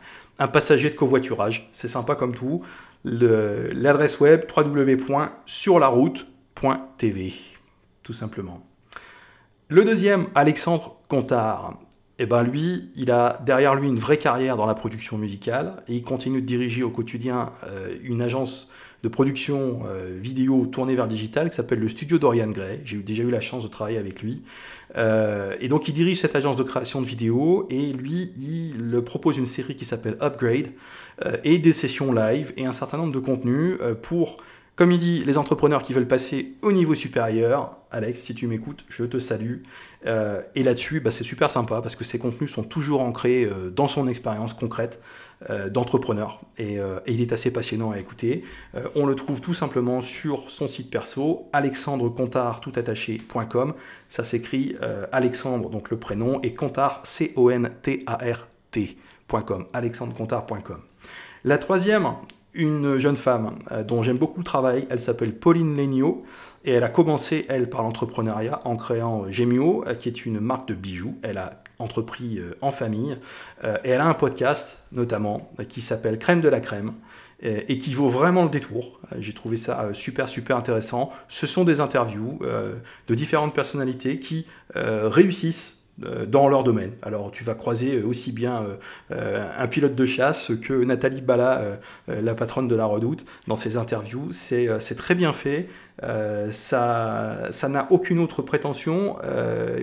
passager 0.48 0.91
de 0.91 0.95
covoiturage. 0.95 1.69
C'est 1.71 1.88
sympa 1.88 2.13
comme 2.13 2.36
tout. 2.36 2.62
L'adresse 3.04 4.19
web 4.19 4.43
www.surlaroute.tv, 4.56 7.34
tout 8.04 8.13
simplement. 8.13 8.63
Le 9.67 9.84
deuxième, 9.84 10.28
Alexandre 10.36 10.95
Contard. 11.08 11.80
eh 12.19 12.28
ben 12.28 12.43
lui, 12.43 12.91
il 12.95 13.10
a 13.10 13.41
derrière 13.43 13.73
lui 13.73 13.88
une 13.88 13.97
vraie 13.97 14.19
carrière 14.19 14.58
dans 14.58 14.67
la 14.67 14.75
production 14.75 15.17
musicale 15.17 15.82
et 15.88 15.95
il 15.95 16.04
continue 16.04 16.39
de 16.39 16.45
diriger 16.45 16.84
au 16.84 16.91
quotidien 16.91 17.51
euh, 17.63 17.95
une 18.04 18.21
agence 18.21 18.69
de 19.01 19.10
production 19.10 19.82
euh, 19.88 20.15
vidéo 20.21 20.67
tournée 20.67 20.95
vers 20.95 21.06
le 21.06 21.10
digital 21.10 21.49
qui 21.49 21.56
s'appelle 21.56 21.80
le 21.80 21.89
Studio 21.89 22.19
Dorian 22.19 22.51
Gray. 22.51 22.82
J'ai 22.86 22.97
déjà 22.97 23.23
eu 23.23 23.32
la 23.32 23.41
chance 23.41 23.63
de 23.63 23.67
travailler 23.67 23.97
avec 23.97 24.21
lui. 24.21 24.43
Euh, 24.97 25.56
et 25.60 25.67
donc 25.67 25.88
il 25.88 25.95
dirige 25.95 26.19
cette 26.19 26.36
agence 26.36 26.58
de 26.58 26.63
création 26.63 27.01
de 27.01 27.08
vidéos 27.08 27.65
et 27.71 27.91
lui, 27.91 28.34
il 28.38 29.01
propose 29.04 29.39
une 29.39 29.47
série 29.47 29.75
qui 29.75 29.86
s'appelle 29.86 30.15
Upgrade 30.21 30.73
et 31.43 31.58
des 31.58 31.71
sessions 31.71 32.13
live 32.13 32.54
et 32.56 32.67
un 32.67 32.71
certain 32.71 32.97
nombre 32.97 33.13
de 33.13 33.19
contenus 33.19 33.80
pour 34.04 34.38
comme 34.76 34.92
il 34.92 35.00
dit, 35.00 35.24
les 35.24 35.38
entrepreneurs 35.38 35.84
qui 35.84 35.94
veulent 35.94 36.08
passer 36.08 36.56
au 36.62 36.74
niveau 36.74 36.96
supérieur, 36.96 37.78
Alex, 37.92 38.22
si 38.22 38.36
tu 38.36 38.46
m'écoutes, 38.46 38.84
je 38.90 39.06
te 39.06 39.20
salue. 39.20 39.60
Euh, 40.06 40.42
et 40.54 40.64
là-dessus, 40.64 41.00
bah, 41.00 41.12
c'est 41.12 41.24
super 41.24 41.50
sympa 41.50 41.82
parce 41.82 41.96
que 41.96 42.04
ces 42.04 42.20
contenus 42.20 42.52
sont 42.52 42.64
toujours 42.64 43.00
ancrés 43.00 43.46
euh, 43.46 43.70
dans 43.70 43.88
son 43.88 44.10
expérience 44.10 44.54
concrète 44.54 45.00
euh, 45.50 45.70
d'entrepreneur. 45.70 46.42
Et, 46.58 46.78
il 47.08 47.22
est 47.22 47.32
assez 47.32 47.52
passionnant 47.52 47.92
à 47.92 48.00
écouter. 48.00 48.44
on 48.96 49.06
le 49.06 49.16
trouve 49.16 49.40
tout 49.40 49.54
simplement 49.54 50.02
sur 50.02 50.50
son 50.50 50.68
site 50.68 50.90
perso, 50.90 51.48
alexandrecontard.com. 51.54 53.74
Ça 54.10 54.26
s'écrit 54.26 54.76
Alexandre, 55.12 55.70
donc 55.70 55.90
le 55.90 55.98
prénom, 55.98 56.42
et 56.42 56.52
Contard, 56.52 57.00
C-O-N-T-A-R-T.com, 57.04 59.66
alexandrecontard.com. 59.74 60.82
La 61.46 61.60
troisième, 61.60 62.08
une 62.56 62.98
jeune 62.98 63.18
femme 63.18 63.60
euh, 63.72 63.84
dont 63.84 64.02
j'aime 64.02 64.18
beaucoup 64.18 64.39
le 64.39 64.46
travail. 64.46 64.88
Elle 64.89 65.02
s'appelle 65.02 65.34
Pauline 65.36 65.76
Legnaud 65.76 66.24
et 66.63 66.72
elle 66.72 66.84
a 66.84 66.89
commencé, 66.89 67.46
elle, 67.50 67.70
par 67.70 67.84
l'entrepreneuriat 67.84 68.62
en 68.65 68.78
créant 68.78 69.26
euh, 69.26 69.32
Gemio, 69.32 69.84
euh, 69.86 69.94
qui 69.94 70.10
est 70.10 70.26
une 70.26 70.39
marque 70.39 70.68
de 70.68 70.74
bijoux. 70.74 71.15
Elle 71.22 71.38
a 71.38 71.62
entrepris 71.78 72.39
en 72.62 72.72
famille 72.72 73.18
et 73.84 73.89
elle 73.89 74.00
a 74.00 74.06
un 74.06 74.13
podcast, 74.13 74.80
notamment, 74.94 75.52
qui 75.68 75.82
s'appelle 75.82 76.18
Crème 76.18 76.39
de 76.39 76.48
la 76.48 76.62
crème 76.62 76.94
et 77.41 77.80
qui 77.80 77.94
vaut 77.94 78.08
vraiment 78.08 78.46
le 78.46 78.50
détour. 78.50 79.02
J'ai 79.20 79.34
trouvé 79.34 79.58
ça 79.58 79.89
super, 79.91 80.30
super 80.30 80.56
intéressant. 80.56 81.12
Ce 81.28 81.46
sont 81.46 81.65
des 81.65 81.82
interviews 81.82 82.39
de 82.41 83.13
différentes 83.13 83.54
personnalités 83.54 84.20
qui 84.20 84.48
réussissent 84.74 85.80
dans 85.97 86.49
leur 86.49 86.63
domaine. 86.63 86.91
Alors 87.01 87.31
tu 87.31 87.43
vas 87.43 87.55
croiser 87.55 88.03
aussi 88.03 88.31
bien 88.31 88.63
euh, 89.12 89.47
un 89.58 89.67
pilote 89.67 89.95
de 89.95 90.05
chasse 90.05 90.51
que 90.62 90.84
Nathalie 90.84 91.21
Bala, 91.21 91.62
euh, 92.10 92.21
la 92.21 92.36
patronne 92.36 92.67
de 92.67 92.75
la 92.75 92.86
Redoute, 92.86 93.25
dans 93.47 93.55
ses 93.55 93.77
interviews. 93.77 94.31
C'est 94.31 94.95
très 94.97 95.15
bien 95.15 95.31
fait. 95.31 95.69
ça 96.51 97.49
n'a 97.69 97.88
aucune 97.91 98.19
autre 98.19 98.41
prétention, 98.41 99.17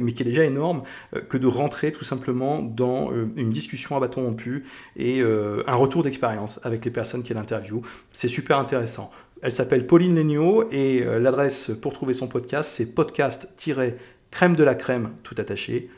mais 0.01 0.13
qui 0.13 0.23
est 0.23 0.27
déjà 0.27 0.45
énorme, 0.45 0.83
que 1.29 1.39
de 1.39 1.47
rentrer 1.47 1.93
tout 1.93 2.05
simplement 2.05 2.63
dans 2.63 3.11
une 3.37 3.51
discussion 3.51 3.97
à 3.97 4.01
bâton 4.01 4.23
rompu 4.23 4.65
et 4.97 5.23
un 5.23 5.75
retour 5.75 6.03
d'expérience 6.03 6.61
avec 6.63 6.85
les 6.85 6.91
personnes 6.91 7.23
qu'elle 7.23 7.39
interview. 7.39 7.83
C'est 8.13 8.29
super 8.29 8.59
intéressant. 8.59 9.11
Elle 9.43 9.53
s'appelle 9.53 9.87
Pauline 9.87 10.15
Legnaud 10.15 10.69
et 10.71 11.05
l'adresse 11.05 11.71
pour 11.81 11.93
trouver 11.93 12.15
son 12.15 12.29
podcast, 12.29 12.71
c'est 12.75 12.95
podcast-crème 12.95 14.57
de 14.57 14.65
la 14.65 14.75
crème, 14.75 15.13
tout 15.23 15.35
attaché, 15.39 15.91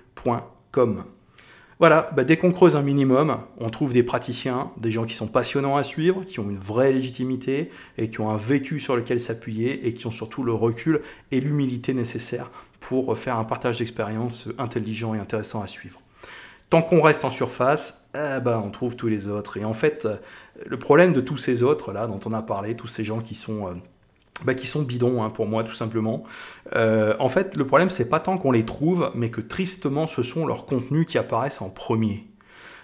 voilà, 1.81 2.11
bah, 2.15 2.25
dès 2.25 2.37
qu'on 2.37 2.53
creuse 2.53 2.77
un 2.77 2.83
minimum, 2.83 3.39
on 3.59 3.69
trouve 3.69 3.93
des 3.93 4.05
praticiens, 4.05 4.71
des 4.77 4.91
gens 4.91 5.05
qui 5.05 5.15
sont 5.15 5.27
passionnants 5.27 5.77
à 5.77 5.83
suivre, 5.83 6.25
qui 6.25 6.39
ont 6.39 6.49
une 6.49 6.57
vraie 6.57 6.93
légitimité 6.93 7.71
et 7.99 8.11
qui 8.11 8.21
ont 8.21 8.31
un 8.31 8.37
vécu 8.37 8.79
sur 8.79 8.97
lequel 8.97 9.21
s'appuyer 9.21 9.87
et 9.87 9.95
qui 9.95 10.07
ont 10.07 10.13
surtout 10.13 10.45
le 10.45 10.53
recul 10.53 11.03
et 11.33 11.41
l'humilité 11.41 11.93
nécessaires 11.93 12.51
pour 12.81 13.19
faire 13.19 13.39
un 13.39 13.45
partage 13.45 13.79
d'expérience 13.79 14.49
intelligent 14.57 15.15
et 15.15 15.19
intéressant 15.19 15.63
à 15.63 15.67
suivre. 15.67 16.01
Tant 16.71 16.81
qu'on 16.81 17.03
reste 17.03 17.25
en 17.25 17.31
surface, 17.31 18.07
eh 18.15 18.41
ben, 18.41 18.63
on 18.65 18.71
trouve 18.71 18.97
tous 18.97 19.09
les 19.09 19.29
autres. 19.29 19.57
Et 19.57 19.65
en 19.65 19.75
fait, 19.75 20.09
le 20.65 20.79
problème 20.79 21.13
de 21.13 21.21
tous 21.21 21.39
ces 21.39 21.63
autres 21.63 21.93
là 21.93 22.07
dont 22.07 22.21
on 22.25 22.33
a 22.33 22.43
parlé, 22.43 22.77
tous 22.77 22.89
ces 22.89 23.05
gens 23.05 23.21
qui 23.21 23.35
sont 23.35 23.67
euh, 23.67 23.73
bah, 24.45 24.55
qui 24.55 24.67
sont 24.67 24.83
bidons 24.83 25.23
hein, 25.23 25.31
pour 25.31 25.47
moi 25.47 25.65
tout 25.65 25.75
simplement. 25.75 26.25
Euh, 26.75 27.15
en 27.19 27.29
fait, 27.29 27.57
le 27.57 27.67
problème 27.67 27.91
c'est 27.91 28.09
pas 28.09 28.21
tant 28.21 28.39
qu'on 28.39 28.53
les 28.53 28.65
trouve, 28.65 29.11
mais 29.15 29.31
que 29.31 29.41
tristement 29.41 30.07
ce 30.07 30.23
sont 30.23 30.47
leurs 30.47 30.67
contenus 30.67 31.07
qui 31.07 31.19
apparaissent 31.19 31.63
en 31.63 31.71
premier. 31.71 32.27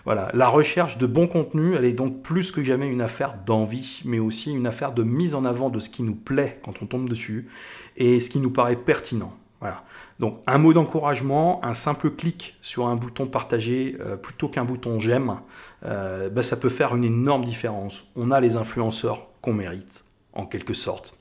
Voilà, 0.06 0.30
la 0.32 0.48
recherche 0.48 0.96
de 0.96 1.06
bons 1.06 1.26
contenus, 1.26 1.74
elle 1.76 1.84
est 1.84 1.92
donc 1.92 2.22
plus 2.22 2.52
que 2.52 2.62
jamais 2.62 2.88
une 2.88 3.02
affaire 3.02 3.34
d'envie, 3.44 4.00
mais 4.06 4.18
aussi 4.18 4.50
une 4.50 4.66
affaire 4.66 4.92
de 4.92 5.02
mise 5.02 5.34
en 5.34 5.44
avant 5.44 5.68
de 5.68 5.78
ce 5.78 5.90
qui 5.90 6.02
nous 6.02 6.14
plaît 6.14 6.58
quand 6.64 6.82
on 6.82 6.86
tombe 6.86 7.08
dessus 7.08 7.48
et 7.96 8.18
ce 8.20 8.30
qui 8.30 8.38
nous 8.38 8.50
paraît 8.50 8.76
pertinent. 8.76 9.36
Voilà. 9.60 9.84
Donc 10.18 10.40
un 10.46 10.56
mot 10.56 10.72
d'encouragement, 10.72 11.62
un 11.62 11.74
simple 11.74 12.10
clic 12.10 12.56
sur 12.62 12.86
un 12.86 12.96
bouton 12.96 13.26
partager 13.26 13.98
euh, 14.00 14.16
plutôt 14.16 14.48
qu'un 14.48 14.64
bouton 14.64 14.98
j'aime, 15.00 15.36
euh, 15.84 16.30
bah, 16.30 16.42
ça 16.42 16.56
peut 16.56 16.70
faire 16.70 16.96
une 16.96 17.04
énorme 17.04 17.44
différence. 17.44 18.04
On 18.16 18.30
a 18.30 18.40
les 18.40 18.56
influenceurs 18.56 19.28
qu'on 19.42 19.52
mérite, 19.52 20.04
en 20.32 20.46
quelque 20.46 20.74
sorte. 20.74 21.19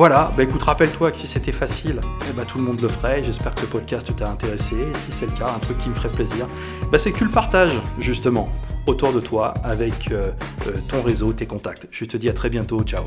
Voilà, 0.00 0.32
bah 0.34 0.44
écoute, 0.44 0.62
rappelle-toi 0.62 1.10
que 1.10 1.18
si 1.18 1.26
c'était 1.26 1.52
facile, 1.52 2.00
eh 2.26 2.32
bah, 2.32 2.46
tout 2.46 2.56
le 2.56 2.64
monde 2.64 2.80
le 2.80 2.88
ferait. 2.88 3.22
J'espère 3.22 3.54
que 3.54 3.60
ce 3.60 3.66
podcast 3.66 4.16
t'a 4.16 4.30
intéressé. 4.30 4.76
Et 4.76 4.94
si 4.94 5.12
c'est 5.12 5.26
le 5.26 5.32
cas, 5.32 5.52
un 5.54 5.58
truc 5.58 5.76
qui 5.76 5.90
me 5.90 5.94
ferait 5.94 6.08
plaisir, 6.08 6.46
bah, 6.90 6.96
c'est 6.96 7.12
que 7.12 7.18
tu 7.18 7.26
le 7.26 7.30
partages 7.30 7.78
justement 7.98 8.48
autour 8.86 9.12
de 9.12 9.20
toi 9.20 9.52
avec 9.62 10.10
euh, 10.10 10.32
euh, 10.66 10.72
ton 10.88 11.02
réseau, 11.02 11.34
tes 11.34 11.44
contacts. 11.44 11.86
Je 11.90 12.06
te 12.06 12.16
dis 12.16 12.30
à 12.30 12.32
très 12.32 12.48
bientôt. 12.48 12.82
Ciao. 12.82 13.04